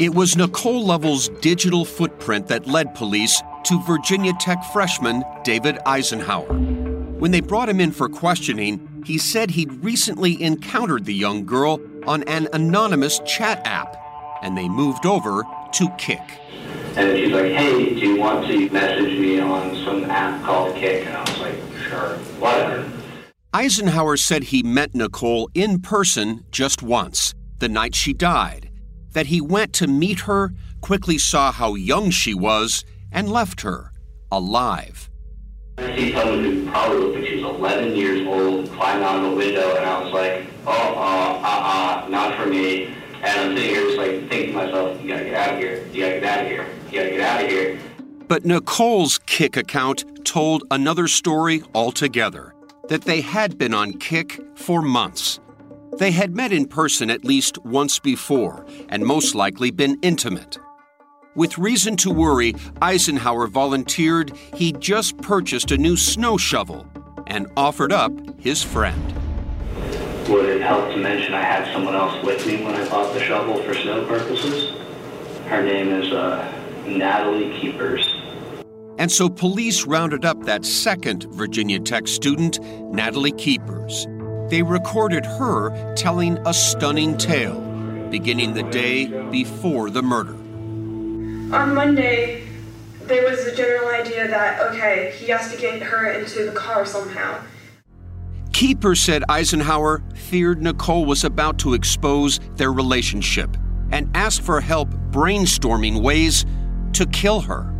It 0.00 0.14
was 0.14 0.36
Nicole 0.36 0.86
Lovell's 0.86 1.28
digital 1.40 1.84
footprint 1.84 2.46
that 2.46 2.68
led 2.68 2.94
police 2.94 3.42
to 3.64 3.82
Virginia 3.82 4.32
Tech 4.38 4.62
freshman 4.72 5.24
David 5.42 5.78
Eisenhauer. 5.86 6.77
When 7.18 7.32
they 7.32 7.40
brought 7.40 7.68
him 7.68 7.80
in 7.80 7.90
for 7.90 8.08
questioning, 8.08 9.02
he 9.04 9.18
said 9.18 9.50
he'd 9.50 9.82
recently 9.82 10.40
encountered 10.40 11.04
the 11.04 11.14
young 11.14 11.44
girl 11.44 11.80
on 12.06 12.22
an 12.24 12.46
anonymous 12.52 13.18
chat 13.26 13.60
app, 13.64 13.96
and 14.40 14.56
they 14.56 14.68
moved 14.68 15.04
over 15.04 15.42
to 15.72 15.88
Kik. 15.98 16.20
And 16.94 17.18
she's 17.18 17.32
like, 17.32 17.50
hey, 17.50 17.86
do 17.86 18.00
you 18.00 18.20
want 18.20 18.46
to 18.46 18.70
message 18.70 19.18
me 19.18 19.40
on 19.40 19.74
some 19.84 20.04
app 20.04 20.44
called 20.44 20.76
Kik? 20.76 21.06
And 21.06 21.16
I 21.16 21.20
was 21.22 21.38
like, 21.40 21.56
sure, 21.88 22.16
whatever. 22.38 22.88
Eisenhauer 23.52 24.16
said 24.16 24.44
he 24.44 24.62
met 24.62 24.94
Nicole 24.94 25.50
in 25.54 25.80
person 25.80 26.44
just 26.52 26.84
once, 26.84 27.34
the 27.58 27.68
night 27.68 27.96
she 27.96 28.12
died, 28.12 28.70
that 29.10 29.26
he 29.26 29.40
went 29.40 29.72
to 29.72 29.88
meet 29.88 30.20
her, 30.20 30.52
quickly 30.82 31.18
saw 31.18 31.50
how 31.50 31.74
young 31.74 32.10
she 32.10 32.32
was, 32.32 32.84
and 33.10 33.28
left 33.28 33.62
her 33.62 33.90
alive. 34.30 35.10
I 35.78 35.96
see 35.96 36.12
someone 36.12 36.42
who 36.42 36.68
probably 36.68 36.98
looked 36.98 37.14
like 37.14 37.26
she 37.26 37.36
was 37.36 37.44
11 37.56 37.94
years 37.94 38.26
old 38.26 38.68
climbing 38.72 39.04
out 39.04 39.24
of 39.24 39.32
a 39.32 39.36
window, 39.36 39.76
and 39.76 39.86
I 39.86 40.02
was 40.02 40.12
like, 40.12 40.46
oh, 40.66 40.72
uh, 40.72 41.40
uh, 41.40 42.04
uh, 42.04 42.08
not 42.08 42.36
for 42.36 42.46
me. 42.46 42.86
And 43.22 43.26
I'm 43.26 43.56
sitting 43.56 43.70
here 43.70 43.82
just 43.84 43.98
like 43.98 44.28
thinking 44.28 44.46
to 44.48 44.52
myself, 44.54 45.00
you 45.00 45.08
gotta 45.08 45.24
get 45.24 45.34
out 45.34 45.54
of 45.54 45.60
here, 45.60 45.86
you 45.92 46.00
gotta 46.02 46.20
get 46.20 46.24
out 46.24 46.44
of 46.44 46.50
here, 46.50 46.66
you 46.90 46.98
gotta 46.98 47.10
get 47.10 47.20
out 47.20 47.44
of 47.44 47.50
here. 47.50 47.78
But 48.26 48.44
Nicole's 48.44 49.18
Kik 49.26 49.56
account 49.56 50.24
told 50.24 50.64
another 50.72 51.06
story 51.06 51.62
altogether 51.74 52.54
that 52.88 53.02
they 53.02 53.20
had 53.20 53.56
been 53.56 53.72
on 53.72 53.92
Kik 53.94 54.40
for 54.56 54.82
months. 54.82 55.38
They 55.98 56.10
had 56.10 56.34
met 56.34 56.52
in 56.52 56.66
person 56.66 57.08
at 57.08 57.24
least 57.24 57.56
once 57.64 58.00
before 58.00 58.66
and 58.88 59.04
most 59.04 59.36
likely 59.36 59.70
been 59.70 59.98
intimate. 60.02 60.58
With 61.38 61.56
reason 61.56 61.96
to 61.98 62.10
worry, 62.10 62.54
Eisenhauer 62.82 63.48
volunteered 63.48 64.36
he'd 64.54 64.80
just 64.80 65.16
purchased 65.18 65.70
a 65.70 65.78
new 65.78 65.96
snow 65.96 66.36
shovel 66.36 66.84
and 67.28 67.46
offered 67.56 67.92
up 67.92 68.10
his 68.40 68.64
friend. 68.64 69.14
Would 70.28 70.46
it 70.46 70.60
help 70.60 70.90
to 70.90 70.96
mention 70.96 71.34
I 71.34 71.44
had 71.44 71.72
someone 71.72 71.94
else 71.94 72.20
with 72.24 72.44
me 72.44 72.64
when 72.64 72.74
I 72.74 72.88
bought 72.88 73.14
the 73.14 73.20
shovel 73.22 73.62
for 73.62 73.72
snow 73.72 74.04
purposes? 74.06 74.76
Her 75.46 75.62
name 75.62 75.90
is 75.90 76.12
uh, 76.12 76.52
Natalie 76.88 77.56
Keepers. 77.60 78.16
And 78.98 79.12
so 79.12 79.28
police 79.28 79.86
rounded 79.86 80.24
up 80.24 80.42
that 80.42 80.64
second 80.64 81.22
Virginia 81.30 81.78
Tech 81.78 82.08
student, 82.08 82.58
Natalie 82.92 83.30
Keepers. 83.30 84.08
They 84.50 84.64
recorded 84.64 85.24
her 85.24 85.94
telling 85.94 86.36
a 86.38 86.52
stunning 86.52 87.16
tale, 87.16 87.60
beginning 88.10 88.54
the 88.54 88.64
day 88.64 89.06
before 89.30 89.88
the 89.88 90.02
murder. 90.02 90.34
On 91.50 91.74
Monday, 91.74 92.46
there 93.04 93.24
was 93.24 93.46
a 93.46 93.56
general 93.56 93.88
idea 93.88 94.28
that, 94.28 94.60
okay, 94.70 95.14
he 95.18 95.28
has 95.28 95.50
to 95.50 95.58
get 95.58 95.82
her 95.82 96.10
into 96.10 96.44
the 96.44 96.52
car 96.52 96.84
somehow. 96.84 97.40
Keeper 98.52 98.94
said 98.94 99.22
Eisenhauer 99.30 100.02
feared 100.14 100.60
Nicole 100.60 101.06
was 101.06 101.24
about 101.24 101.58
to 101.60 101.72
expose 101.72 102.38
their 102.56 102.70
relationship 102.70 103.56
and 103.92 104.14
asked 104.14 104.42
for 104.42 104.60
help 104.60 104.90
brainstorming 105.10 106.02
ways 106.02 106.44
to 106.92 107.06
kill 107.06 107.40
her. 107.40 107.72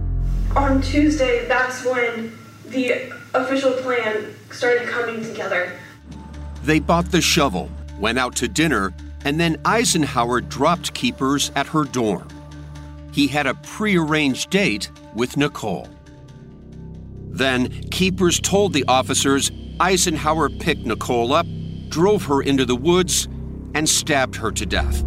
On 0.56 0.80
Tuesday, 0.80 1.46
that's 1.46 1.84
when 1.84 2.32
the 2.68 3.12
official 3.34 3.72
plan 3.72 4.34
started 4.50 4.88
coming 4.88 5.22
together. 5.22 5.78
They 6.62 6.78
bought 6.78 7.10
the 7.10 7.20
shovel, 7.20 7.70
went 7.98 8.18
out 8.18 8.34
to 8.36 8.48
dinner, 8.48 8.94
and 9.26 9.38
then 9.38 9.56
Eisenhauer 9.58 10.48
dropped 10.48 10.94
Keepers 10.94 11.52
at 11.54 11.66
her 11.66 11.84
dorm. 11.84 12.28
He 13.12 13.26
had 13.26 13.46
a 13.46 13.54
prearranged 13.54 14.50
date 14.50 14.90
with 15.14 15.36
Nicole. 15.36 15.88
Then 17.30 17.68
Keepers 17.90 18.40
told 18.40 18.72
the 18.72 18.84
officers 18.88 19.50
Eisenhauer 19.78 20.60
picked 20.60 20.84
Nicole 20.84 21.32
up, 21.32 21.46
drove 21.88 22.24
her 22.24 22.42
into 22.42 22.64
the 22.64 22.76
woods, 22.76 23.28
and 23.74 23.88
stabbed 23.88 24.36
her 24.36 24.50
to 24.52 24.66
death. 24.66 25.04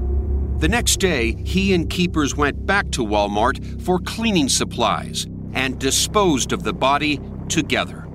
The 0.59 0.67
next 0.67 0.99
day, 0.99 1.33
he 1.43 1.73
and 1.73 1.89
Keepers 1.89 2.35
went 2.35 2.65
back 2.65 2.91
to 2.91 3.05
Walmart 3.05 3.81
for 3.81 3.99
cleaning 3.99 4.47
supplies 4.47 5.25
and 5.53 5.79
disposed 5.79 6.53
of 6.53 6.63
the 6.63 6.73
body 6.73 7.19
together. 7.49 8.07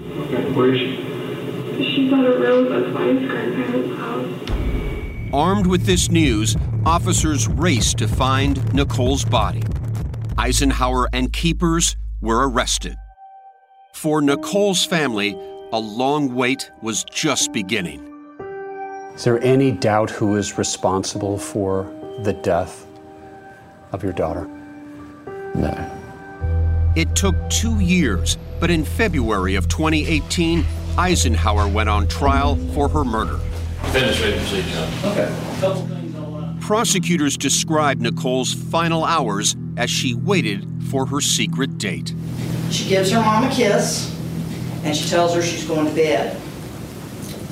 Okay, 0.00 0.50
where 0.52 0.74
is 0.74 0.80
she? 0.80 1.10
She's 1.84 2.12
at 2.12 2.24
a 2.24 2.38
rose 2.38 2.72
at 2.72 2.92
my 2.92 3.12
grandparents' 3.12 3.98
house. 3.98 5.32
Armed 5.32 5.66
with 5.66 5.84
this 5.84 6.10
news, 6.10 6.56
officers 6.86 7.48
raced 7.48 7.98
to 7.98 8.08
find 8.08 8.72
Nicole's 8.72 9.24
body. 9.24 9.62
Eisenhauer 10.38 11.06
and 11.12 11.32
Keepers 11.32 11.96
were 12.20 12.48
arrested. 12.48 12.96
For 13.94 14.22
Nicole's 14.22 14.84
family, 14.84 15.36
a 15.72 15.78
long 15.78 16.34
wait 16.34 16.70
was 16.82 17.04
just 17.04 17.52
beginning. 17.52 18.06
Is 19.14 19.24
there 19.24 19.42
any 19.42 19.72
doubt 19.72 20.10
who 20.10 20.36
is 20.36 20.56
responsible 20.56 21.36
for 21.38 21.92
the 22.22 22.32
death 22.32 22.86
of 23.92 24.02
your 24.02 24.12
daughter? 24.12 24.48
No. 25.54 25.90
It 26.96 27.14
took 27.14 27.34
two 27.50 27.78
years, 27.80 28.38
but 28.58 28.70
in 28.70 28.84
February 28.84 29.54
of 29.54 29.68
2018, 29.68 30.64
Eisenhauer 30.96 31.72
went 31.72 31.88
on 31.88 32.08
trial 32.08 32.56
for 32.74 32.88
her 32.88 33.04
murder. 33.04 33.38
Finish 33.92 34.20
with 34.22 34.38
procedure. 34.38 34.88
Okay. 35.04 35.99
Prosecutors 36.60 37.36
describe 37.36 38.00
Nicole's 38.00 38.54
final 38.54 39.04
hours 39.04 39.56
as 39.76 39.90
she 39.90 40.14
waited 40.14 40.66
for 40.90 41.06
her 41.06 41.20
secret 41.20 41.78
date. 41.78 42.14
She 42.70 42.88
gives 42.88 43.10
her 43.10 43.20
mom 43.20 43.44
a 43.44 43.50
kiss 43.50 44.16
and 44.84 44.96
she 44.96 45.08
tells 45.08 45.34
her 45.34 45.42
she's 45.42 45.64
going 45.64 45.86
to 45.86 45.94
bed. 45.94 46.40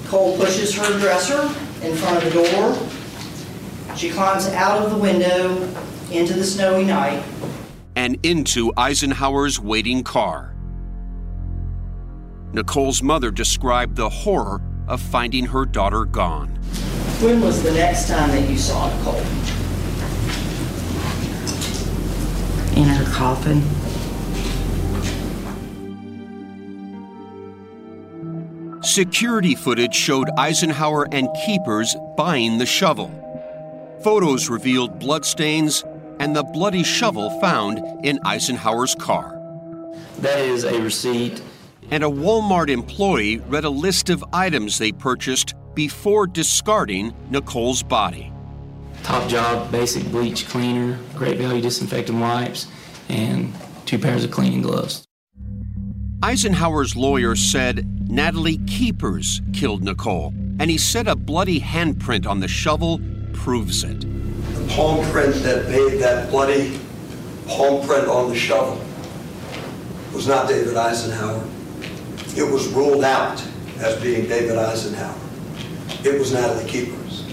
Cole 0.06 0.36
pushes 0.36 0.74
her 0.74 0.98
dresser 0.98 1.42
in 1.84 1.96
front 1.96 2.22
of 2.22 2.32
the 2.32 2.42
door. 2.42 3.96
She 3.96 4.10
climbs 4.10 4.46
out 4.48 4.82
of 4.82 4.90
the 4.90 4.96
window 4.98 5.62
into 6.12 6.34
the 6.34 6.44
snowy 6.44 6.84
night. 6.84 7.22
And 7.96 8.24
into 8.24 8.72
Eisenhauer's 8.76 9.58
waiting 9.58 10.04
car. 10.04 10.54
Nicole's 12.52 13.02
mother 13.02 13.30
described 13.30 13.96
the 13.96 14.08
horror 14.08 14.62
of 14.86 15.00
finding 15.00 15.46
her 15.46 15.66
daughter 15.66 16.04
gone. 16.04 16.58
When 17.20 17.40
was 17.40 17.64
the 17.64 17.72
next 17.72 18.06
time 18.06 18.30
that 18.30 18.48
you 18.48 18.56
saw 18.56 18.96
Nicole? 18.96 19.16
In 22.76 22.84
her 22.88 23.12
coffin. 23.12 23.60
Security 28.84 29.56
footage 29.56 29.96
showed 29.96 30.28
Eisenhauer 30.38 31.08
and 31.10 31.28
Keepers 31.44 31.96
buying 32.16 32.58
the 32.58 32.66
shovel. 32.66 33.10
Photos 34.04 34.48
revealed 34.48 35.00
bloodstains 35.00 35.82
and 36.20 36.36
the 36.36 36.44
bloody 36.44 36.84
shovel 36.84 37.30
found 37.40 37.80
in 38.06 38.20
Eisenhauer's 38.20 38.94
car. 38.94 39.34
That 40.20 40.38
is 40.38 40.62
a 40.62 40.80
receipt. 40.80 41.42
And 41.90 42.04
a 42.04 42.08
Walmart 42.08 42.68
employee 42.68 43.38
read 43.38 43.64
a 43.64 43.70
list 43.70 44.08
of 44.08 44.22
items 44.32 44.78
they 44.78 44.92
purchased 44.92 45.54
before 45.78 46.26
discarding 46.26 47.14
Nicole's 47.30 47.84
body. 47.84 48.32
Top 49.04 49.28
job, 49.30 49.70
basic 49.70 50.02
bleach 50.10 50.48
cleaner, 50.48 50.98
great 51.14 51.38
value 51.38 51.62
disinfectant 51.62 52.18
wipes, 52.18 52.66
and 53.08 53.54
two 53.86 53.96
pairs 53.96 54.24
of 54.24 54.32
cleaning 54.32 54.60
gloves. 54.60 55.04
Eisenhauer's 56.20 56.96
lawyer 56.96 57.36
said 57.36 57.86
Natalie 58.10 58.58
Keepers 58.66 59.40
killed 59.52 59.84
Nicole, 59.84 60.34
and 60.58 60.68
he 60.68 60.78
said 60.78 61.06
a 61.06 61.14
bloody 61.14 61.60
handprint 61.60 62.26
on 62.26 62.40
the 62.40 62.48
shovel 62.48 63.00
proves 63.32 63.84
it. 63.84 64.00
The 64.00 64.74
palm 64.74 65.08
print 65.12 65.32
that 65.44 65.68
made 65.68 66.00
that 66.00 66.28
bloody 66.28 66.76
palm 67.46 67.86
print 67.86 68.08
on 68.08 68.30
the 68.30 68.36
shovel 68.36 68.84
was 70.12 70.26
not 70.26 70.48
David 70.48 70.74
Eisenhauer. 70.74 71.46
It 72.36 72.52
was 72.52 72.66
ruled 72.72 73.04
out 73.04 73.40
as 73.78 74.02
being 74.02 74.26
David 74.26 74.56
Eisenhauer. 74.56 75.27
It 76.04 76.16
was 76.16 76.32
Natalie 76.32 76.64
Keepers. 76.64 77.24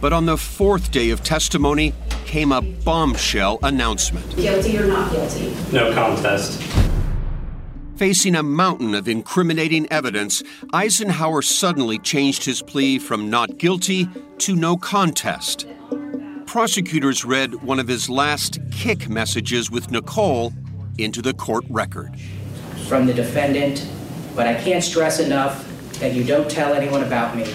But 0.00 0.12
on 0.12 0.26
the 0.26 0.36
fourth 0.36 0.92
day 0.92 1.10
of 1.10 1.24
testimony 1.24 1.94
came 2.26 2.52
a 2.52 2.62
bombshell 2.62 3.58
announcement. 3.64 4.36
Guilty 4.36 4.78
or 4.78 4.86
not 4.86 5.10
guilty? 5.10 5.52
No 5.72 5.92
contest. 5.92 6.62
Facing 7.96 8.36
a 8.36 8.42
mountain 8.44 8.94
of 8.94 9.08
incriminating 9.08 9.90
evidence, 9.90 10.44
Eisenhauer 10.72 11.42
suddenly 11.42 11.98
changed 11.98 12.44
his 12.44 12.62
plea 12.62 13.00
from 13.00 13.28
not 13.28 13.58
guilty 13.58 14.08
to 14.38 14.54
no 14.54 14.76
contest. 14.76 15.66
Prosecutors 16.46 17.24
read 17.24 17.62
one 17.64 17.80
of 17.80 17.88
his 17.88 18.08
last 18.08 18.60
Kik 18.70 19.08
messages 19.08 19.72
with 19.72 19.90
Nicole 19.90 20.52
into 20.98 21.20
the 21.20 21.34
court 21.34 21.64
record. 21.68 22.14
From 22.92 23.06
the 23.06 23.14
defendant, 23.14 23.88
but 24.36 24.46
I 24.46 24.52
can't 24.52 24.84
stress 24.84 25.18
enough 25.18 25.66
that 26.00 26.12
you 26.12 26.24
don't 26.24 26.50
tell 26.50 26.74
anyone 26.74 27.02
about 27.02 27.34
me 27.34 27.50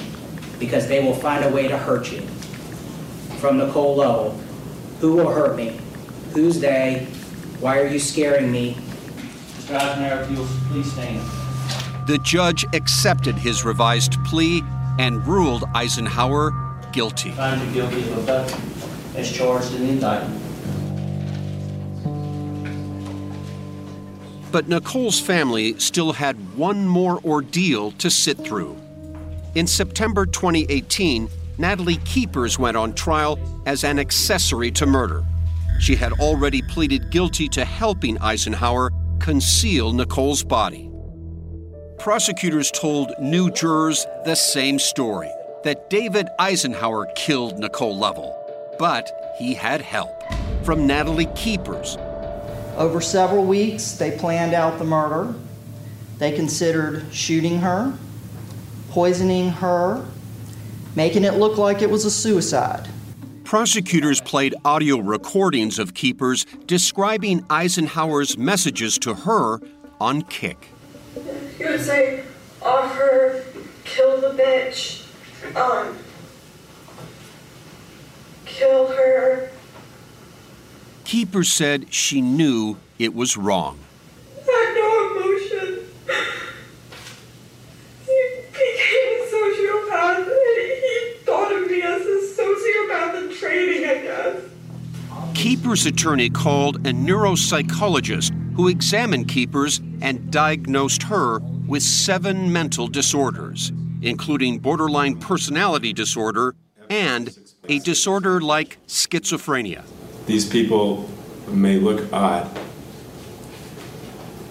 because 0.57 0.87
they 0.87 0.99
will 0.99 1.13
find 1.13 1.45
a 1.45 1.49
way 1.49 1.67
to 1.67 1.77
hurt 1.77 2.11
you. 2.11 2.21
From 3.37 3.59
Nicole 3.59 3.97
Lovell, 3.97 4.31
who 4.99 5.15
will 5.15 5.29
hurt 5.29 5.55
me? 5.55 5.79
Who's 6.33 6.59
they? 6.59 7.05
Why 7.59 7.77
are 7.77 7.85
you 7.85 7.99
scaring 7.99 8.51
me? 8.51 8.77
Mr. 9.59 9.77
Eisenhauer, 9.77 10.23
if 10.23 10.31
you'll 10.31 10.47
please 10.71 10.91
stand. 10.91 11.19
The 12.07 12.17
judge 12.23 12.65
accepted 12.73 13.35
his 13.35 13.63
revised 13.63 14.13
plea 14.25 14.63
and 14.97 15.23
ruled 15.27 15.65
Eisenhauer 15.75 16.91
guilty. 16.91 17.29
Found 17.33 17.61
you 17.61 17.73
guilty 17.73 18.09
of 18.09 18.17
abduction 18.17 18.59
as 19.15 19.31
charged 19.31 19.71
in 19.75 19.83
the 19.83 19.89
indictment. 19.89 20.46
But 24.51 24.67
Nicole's 24.67 25.19
family 25.19 25.77
still 25.79 26.13
had 26.13 26.57
one 26.57 26.87
more 26.87 27.19
ordeal 27.25 27.91
to 27.93 28.09
sit 28.09 28.37
through. 28.37 28.77
In 29.55 29.67
September 29.67 30.25
2018, 30.25 31.29
Natalie 31.57 31.97
Keepers 32.05 32.59
went 32.59 32.77
on 32.77 32.93
trial 32.93 33.39
as 33.65 33.83
an 33.83 33.99
accessory 33.99 34.71
to 34.71 34.85
murder. 34.85 35.23
She 35.79 35.95
had 35.95 36.13
already 36.13 36.61
pleaded 36.61 37.09
guilty 37.09 37.47
to 37.49 37.65
helping 37.65 38.17
Eisenhauer 38.17 38.91
conceal 39.19 39.91
Nicole's 39.93 40.43
body. 40.43 40.89
Prosecutors 41.99 42.71
told 42.71 43.11
new 43.19 43.51
jurors 43.51 44.05
the 44.23 44.35
same 44.35 44.79
story 44.79 45.29
that 45.63 45.89
David 45.89 46.29
Eisenhauer 46.39 47.13
killed 47.15 47.59
Nicole 47.59 47.97
Lovell, 47.97 48.35
but 48.79 49.35
he 49.37 49.53
had 49.53 49.81
help 49.81 50.23
from 50.63 50.85
Natalie 50.87 51.29
Keepers. 51.35 51.97
Over 52.77 53.01
several 53.01 53.43
weeks, 53.43 53.93
they 53.93 54.11
planned 54.11 54.53
out 54.53 54.77
the 54.77 54.85
murder. 54.85 55.33
They 56.19 56.31
considered 56.31 57.05
shooting 57.11 57.59
her, 57.61 57.97
poisoning 58.91 59.49
her, 59.49 60.05
making 60.95 61.23
it 61.23 61.33
look 61.33 61.57
like 61.57 61.81
it 61.81 61.89
was 61.89 62.05
a 62.05 62.11
suicide. 62.11 62.87
Prosecutors 63.43 64.21
played 64.21 64.53
audio 64.63 64.97
recordings 64.97 65.79
of 65.79 65.95
Keepers 65.95 66.45
describing 66.67 67.41
Eisenhauer's 67.43 68.37
messages 68.37 68.99
to 68.99 69.15
her 69.15 69.59
on 69.99 70.21
Kik. 70.21 70.69
He 71.57 71.63
would 71.63 71.81
say, 71.81 72.25
off 72.61 72.93
her, 72.95 73.43
kill 73.85 74.21
the 74.21 74.39
bitch, 74.39 75.03
um, 75.55 75.97
kill 78.45 78.87
her. 78.87 79.49
Keepers 81.07 81.49
said 81.49 81.93
she 81.93 82.19
knew 82.19 82.75
it 82.99 83.15
was 83.15 83.37
wrong. 83.37 83.79
had 84.45 84.73
no 84.75 85.15
emotion. 85.15 85.85
He 88.05 88.41
became 88.51 89.21
sociopath 89.31 90.27
and 90.27 90.57
he 90.57 91.13
thought 91.23 91.53
of 91.53 91.71
me 91.71 91.81
as 91.81 92.01
a 92.01 92.41
sociopath 92.41 93.23
in 93.23 93.33
training, 93.33 93.89
I 93.89 94.01
guess. 94.01 94.41
Keepers' 95.33 95.85
attorney 95.85 96.29
called 96.29 96.75
a 96.85 96.91
neuropsychologist 96.91 98.33
who 98.57 98.67
examined 98.67 99.29
Keepers 99.29 99.79
and 100.01 100.29
diagnosed 100.29 101.03
her 101.03 101.39
with 101.67 101.83
seven 101.83 102.51
mental 102.51 102.89
disorders, 102.89 103.71
including 104.01 104.59
borderline 104.59 105.15
personality 105.15 105.93
disorder 105.93 106.53
and 106.89 107.33
a 107.69 107.79
disorder 107.79 108.41
like 108.41 108.77
schizophrenia. 108.87 109.85
These 110.27 110.49
people 110.49 111.09
may 111.47 111.79
look 111.79 112.11
odd. 112.11 112.49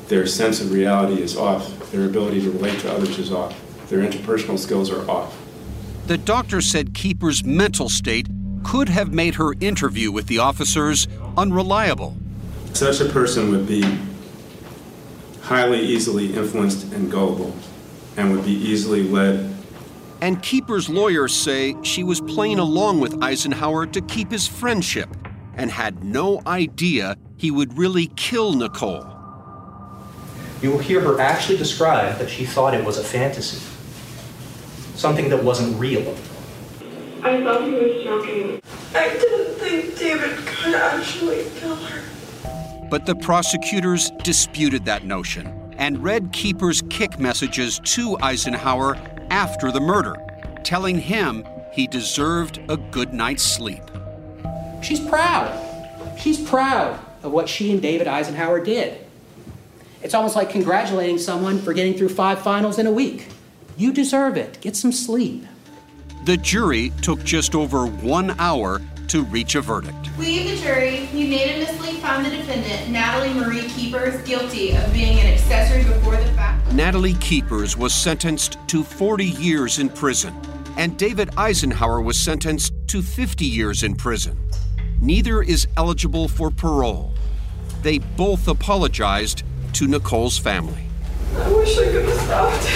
Their 0.09 0.27
sense 0.27 0.63
of 0.63 0.73
reality 0.73 1.21
is 1.21 1.37
off. 1.37 1.93
Their 1.93 2.07
ability 2.07 2.41
to 2.43 2.51
relate 2.51 2.81
to 2.81 2.91
others 2.91 3.19
is 3.19 3.31
off. 3.31 3.55
Their 3.89 3.99
interpersonal 3.99 4.59
skills 4.59 4.91
are 4.91 5.09
off. 5.09 5.39
The 6.07 6.17
doctor 6.17 6.63
said 6.63 6.95
Keeper's 6.95 7.45
mental 7.45 7.91
state 7.91 8.27
could 8.65 8.89
have 8.89 9.13
made 9.13 9.35
her 9.35 9.53
interview 9.61 10.11
with 10.11 10.29
the 10.29 10.39
officers 10.39 11.09
unreliable. 11.37 12.17
Such 12.73 13.01
a 13.01 13.11
person 13.11 13.51
would 13.51 13.69
be 13.69 13.85
highly 15.43 15.81
easily 15.81 16.35
influenced 16.35 16.91
and 16.95 17.11
gullible 17.11 17.55
and 18.17 18.33
would 18.33 18.47
be 18.47 18.53
easily 18.53 19.03
led. 19.03 19.55
And 20.23 20.43
Keeper's 20.43 20.89
lawyers 20.89 21.35
say 21.35 21.77
she 21.83 22.03
was 22.03 22.23
playing 22.23 22.59
along 22.59 23.01
with 23.01 23.13
Eisenhauer 23.21 23.93
to 23.93 24.01
keep 24.01 24.31
his 24.31 24.49
friendship 24.49 25.15
and 25.57 25.71
had 25.71 26.05
no 26.05 26.41
idea 26.47 27.17
he 27.37 27.51
would 27.51 27.77
really 27.77 28.09
kill 28.17 28.53
Nicole. 28.53 29.13
You 30.63 30.71
will 30.71 30.79
hear 30.79 31.01
her 31.01 31.21
actually 31.21 31.59
describe 31.59 32.19
that 32.19 32.31
she 32.31 32.47
thought 32.47 32.75
it 32.75 32.85
was 32.85 32.99
a 32.99 33.05
fantasy, 33.05 33.61
something 34.95 35.29
that 35.31 35.43
wasn't 35.43 35.79
real. 35.79 36.17
I 37.23 37.43
thought 37.43 37.65
he 37.65 37.73
was 37.73 38.05
joking. 38.05 38.61
I 38.95 39.09
didn't 39.11 39.55
think 39.59 39.99
David 39.99 40.37
could 40.47 40.75
actually 40.75 41.47
kill 41.57 41.77
her. 41.77 42.03
But 42.89 43.05
the 43.05 43.17
prosecutors 43.17 44.11
disputed 44.23 44.85
that 44.85 45.05
notion 45.05 45.75
and 45.77 46.03
read 46.03 46.33
Keeper's 46.33 46.83
Kik 46.89 47.19
messages 47.19 47.81
to 47.85 48.17
Eisenhauer 48.19 48.97
after 49.31 49.71
the 49.71 49.81
murder, 49.81 50.17
telling 50.65 50.99
him 50.99 51.45
he 51.73 51.87
deserved 51.87 52.61
a 52.69 52.77
good 52.77 53.13
night's 53.13 53.43
sleep. 53.43 53.83
She's 54.87 55.01
proud. 55.01 55.51
She's 56.17 56.41
proud 56.41 57.01
of 57.25 57.33
what 57.33 57.49
she 57.49 57.73
and 57.73 57.83
David 57.83 58.07
Eisenhauer 58.07 58.65
did. 58.65 59.05
It's 60.01 60.15
almost 60.15 60.37
like 60.37 60.49
congratulating 60.49 61.19
someone 61.19 61.59
for 61.59 61.73
getting 61.73 61.95
through 61.95 62.11
five 62.11 62.41
finals 62.41 62.79
in 62.79 62.87
a 62.87 62.93
week. 62.93 63.27
You 63.77 63.93
deserve 63.93 64.37
it. 64.37 64.61
Get 64.61 64.77
some 64.77 64.93
sleep. 64.93 65.45
The 66.25 66.37
jury 66.37 66.93
took 67.03 67.25
just 67.25 67.57
over 67.57 67.87
one 67.87 68.39
hour 68.39 68.81
to 69.09 69.25
reach 69.25 69.57
a 69.57 69.61
verdict. 69.61 70.09
We, 70.17 70.51
the 70.51 70.57
jury, 70.63 71.07
unanimously 71.13 71.95
found 71.95 72.25
the 72.25 72.31
defendant, 72.31 72.89
Natalie 72.89 73.35
Marie 73.35 73.69
Keepers, 73.71 74.23
guilty 74.23 74.77
of 74.77 74.93
being 74.93 75.19
an 75.19 75.27
accessory 75.27 75.83
before 75.83 76.17
the 76.17 76.31
fact. 76.35 76.73
Natalie 76.73 77.15
Keepers 77.15 77.77
was 77.77 77.93
sentenced 77.93 78.57
to 78.69 78.85
40 78.85 79.25
years 79.25 79.81
in 79.81 79.89
prison, 79.89 80.33
and 80.77 80.97
David 80.97 81.31
Eisenhauer 81.33 82.05
was 82.05 82.17
sentenced 82.17 82.73
to 82.87 83.03
50 83.03 83.45
years 83.45 83.83
in 83.83 83.97
prison. 83.97 84.39
Neither 85.01 85.43
is 85.43 85.69
eligible 85.77 86.27
for 86.27 86.51
parole. 86.51 87.13
They 87.83 87.99
both 87.99 88.49
apologized 88.49 89.43
to 89.75 89.87
Nicole's 89.87 90.39
family. 90.39 90.87
I 91.37 91.53
wish 91.53 91.77
I 91.79 91.85
could 91.85 92.07
have 92.07 92.21
stopped. 92.21 92.67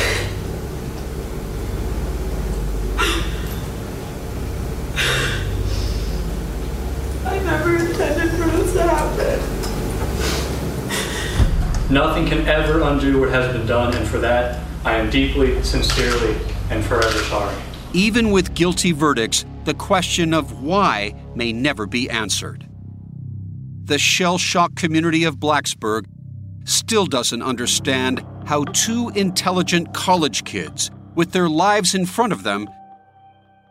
I 7.26 7.38
never 7.42 7.76
intended 7.76 8.30
for 8.32 8.50
this 8.50 8.72
to 8.74 8.82
happen. 8.82 9.40
Nothing 11.92 12.26
can 12.26 12.46
ever 12.46 12.82
undo 12.82 13.18
what 13.18 13.30
has 13.30 13.52
been 13.56 13.66
done, 13.66 13.94
and 13.96 14.06
for 14.06 14.18
that, 14.18 14.62
I 14.84 14.96
am 14.96 15.08
deeply, 15.10 15.62
sincerely, 15.62 16.36
and 16.70 16.84
forever 16.84 17.18
sorry. 17.24 17.56
Even 17.92 18.30
with 18.30 18.54
guilty 18.54 18.92
verdicts, 18.92 19.44
the 19.64 19.74
question 19.74 20.34
of 20.34 20.62
why 20.62 21.14
may 21.34 21.52
never 21.52 21.86
be 21.86 22.10
answered. 22.10 22.66
The 23.84 23.98
shell 23.98 24.38
shocked 24.38 24.76
community 24.76 25.24
of 25.24 25.36
Blacksburg 25.36 26.06
still 26.64 27.06
doesn't 27.06 27.42
understand 27.42 28.24
how 28.46 28.64
two 28.64 29.10
intelligent 29.14 29.94
college 29.94 30.44
kids 30.44 30.90
with 31.14 31.32
their 31.32 31.48
lives 31.48 31.94
in 31.94 32.04
front 32.06 32.32
of 32.32 32.44
them, 32.44 32.68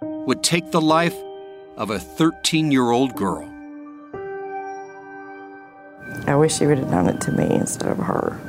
would 0.01 0.43
take 0.43 0.71
the 0.71 0.81
life 0.81 1.15
of 1.77 1.89
a 1.89 1.99
13 1.99 2.71
year 2.71 2.91
old 2.91 3.15
girl. 3.15 3.47
I 6.27 6.35
wish 6.35 6.57
she 6.57 6.67
would 6.67 6.77
have 6.77 6.91
done 6.91 7.07
it 7.07 7.21
to 7.21 7.31
me 7.31 7.45
instead 7.55 7.89
of 7.89 7.97
her. 7.97 8.39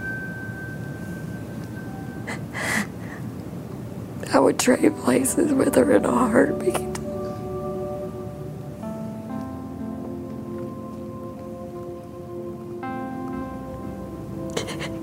I 4.34 4.38
would 4.38 4.58
trade 4.58 4.94
places 4.98 5.54
with 5.54 5.74
her 5.76 5.90
in 5.92 6.04
a 6.04 6.10
heartbeat. 6.10 6.89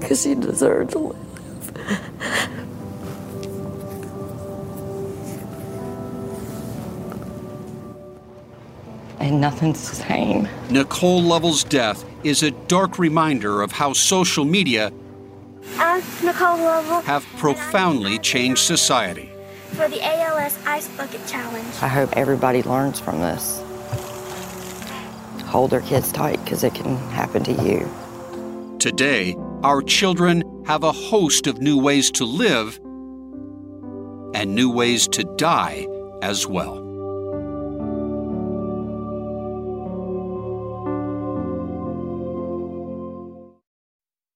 Because 0.07 0.21
she 0.21 0.35
deserved 0.35 0.91
to 0.91 0.99
live. 0.99 1.17
And 9.19 9.41
nothing's 9.41 9.89
the 9.89 9.97
same. 9.97 10.47
Nicole 10.69 11.21
Lovell's 11.21 11.65
death 11.65 12.05
is 12.23 12.41
a 12.41 12.51
dark 12.51 12.97
reminder 12.97 13.61
of 13.61 13.73
how 13.73 13.91
social 13.91 14.45
media 14.45 14.93
Nicole 16.23 16.57
Lovell 16.57 17.01
have 17.01 17.25
profoundly 17.35 18.17
changed 18.19 18.61
society. 18.61 19.29
for 19.71 19.89
the 19.89 20.01
ALS 20.01 20.57
Ice 20.65 20.87
Bucket 20.95 21.27
Challenge. 21.27 21.67
I 21.81 21.89
hope 21.89 22.15
everybody 22.15 22.63
learns 22.63 23.01
from 23.01 23.19
this. 23.19 23.61
Hold 25.47 25.71
their 25.71 25.81
kids 25.81 26.13
tight 26.13 26.41
because 26.45 26.63
it 26.63 26.73
can 26.73 26.95
happen 27.09 27.43
to 27.43 27.51
you. 27.51 27.91
Today, 28.79 29.35
our 29.63 29.81
children 29.81 30.43
have 30.65 30.83
a 30.83 30.91
host 30.91 31.47
of 31.47 31.61
new 31.61 31.79
ways 31.79 32.11
to 32.11 32.25
live 32.25 32.77
and 34.35 34.53
new 34.53 34.71
ways 34.71 35.07
to 35.07 35.23
die 35.37 35.87
as 36.21 36.45
well. 36.45 36.87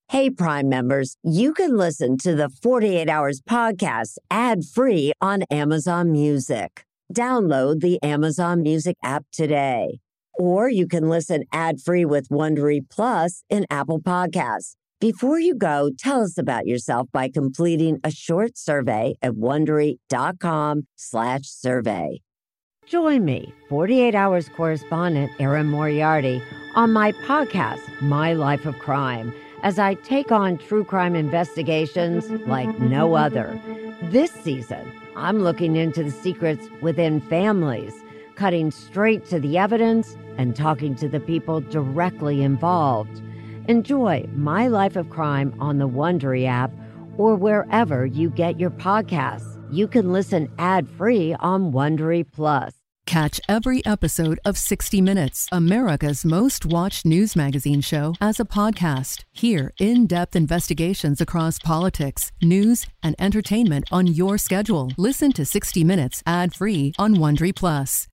Hey, 0.10 0.30
Prime 0.30 0.68
members, 0.68 1.16
you 1.24 1.54
can 1.54 1.78
listen 1.78 2.18
to 2.18 2.36
the 2.36 2.50
48 2.50 3.08
Hours 3.08 3.42
podcast 3.42 4.18
ad 4.30 4.66
free 4.66 5.14
on 5.22 5.44
Amazon 5.44 6.12
Music. 6.12 6.86
Download 7.14 7.80
the 7.80 7.98
Amazon 8.04 8.62
Music 8.62 8.98
app 9.04 9.26
today. 9.32 10.00
Or 10.34 10.70
you 10.70 10.88
can 10.88 11.08
listen 11.08 11.44
ad 11.54 11.80
free 11.80 12.06
with 12.06 12.30
Wondery 12.30 12.82
Plus 12.90 13.44
in 13.50 13.66
Apple 13.70 14.02
Podcasts. 14.02 14.76
Before 15.02 15.38
you 15.40 15.56
go, 15.56 15.90
tell 15.98 16.22
us 16.22 16.38
about 16.38 16.68
yourself 16.68 17.08
by 17.12 17.28
completing 17.28 18.00
a 18.04 18.12
short 18.12 18.56
survey 18.56 19.16
at 19.24 19.32
wondery.com/slash 19.32 21.42
survey. 21.42 22.22
Join 22.86 23.26
me, 23.26 23.52
48 23.68 24.14
Hours 24.14 24.48
correspondent 24.50 25.32
Erin 25.40 25.72
Moriarty, 25.72 26.40
on 26.76 26.94
my 26.94 27.14
podcast, 27.14 27.80
My 28.00 28.34
Life 28.34 28.68
of 28.68 28.78
Crime, 28.78 29.34
as 29.64 29.80
I 29.80 29.96
take 29.96 30.32
on 30.32 30.60
true 30.60 30.84
crime 30.84 31.16
investigations 31.16 32.30
like 32.46 32.80
no 32.80 33.16
other. 33.16 33.60
This 34.04 34.30
season, 34.30 34.94
I'm 35.16 35.40
looking 35.40 35.78
into 35.78 36.04
the 36.04 36.12
secrets 36.12 36.68
within 36.82 37.22
families, 37.22 37.96
cutting 38.36 38.70
straight 38.70 39.26
to 39.30 39.40
the 39.40 39.58
evidence 39.58 40.16
and 40.38 40.56
talking 40.56 40.94
to 40.98 41.10
the 41.10 41.20
people 41.20 41.60
directly 41.60 42.44
involved. 42.44 43.20
Enjoy 43.68 44.28
My 44.34 44.68
Life 44.68 44.96
of 44.96 45.10
Crime 45.10 45.54
on 45.60 45.78
the 45.78 45.88
Wondery 45.88 46.48
app 46.48 46.72
or 47.18 47.36
wherever 47.36 48.06
you 48.06 48.30
get 48.30 48.60
your 48.60 48.72
podcasts. 48.72 49.62
You 49.72 49.88
can 49.88 50.12
listen 50.12 50.52
ad-free 50.58 51.36
on 51.40 51.72
Wondery 51.72 52.26
Plus. 52.32 52.74
Catch 53.06 53.42
every 53.50 53.86
episode 53.86 54.40
of 54.46 54.58
60 54.58 55.02
Minutes, 55.02 55.48
America's 55.52 56.24
most 56.24 56.66
watched 56.66 57.06
news 57.06 57.36
magazine 57.36 57.82
show, 57.82 58.16
as 58.22 58.40
a 58.40 58.46
podcast. 58.46 59.26
Hear 59.32 59.74
in 59.80 60.08
depth 60.08 60.36
investigations 60.36 61.20
across 61.20 61.60
politics, 61.60 62.32
news, 62.42 62.86
and 63.04 63.16
entertainment 63.20 63.86
on 63.92 64.08
your 64.08 64.38
schedule. 64.38 64.92
Listen 64.98 65.32
to 65.34 65.46
60 65.46 65.84
Minutes 65.84 66.24
ad 66.26 66.54
free 66.54 66.94
on 66.98 67.16
Wondery 67.16 67.54
Plus. 67.54 68.08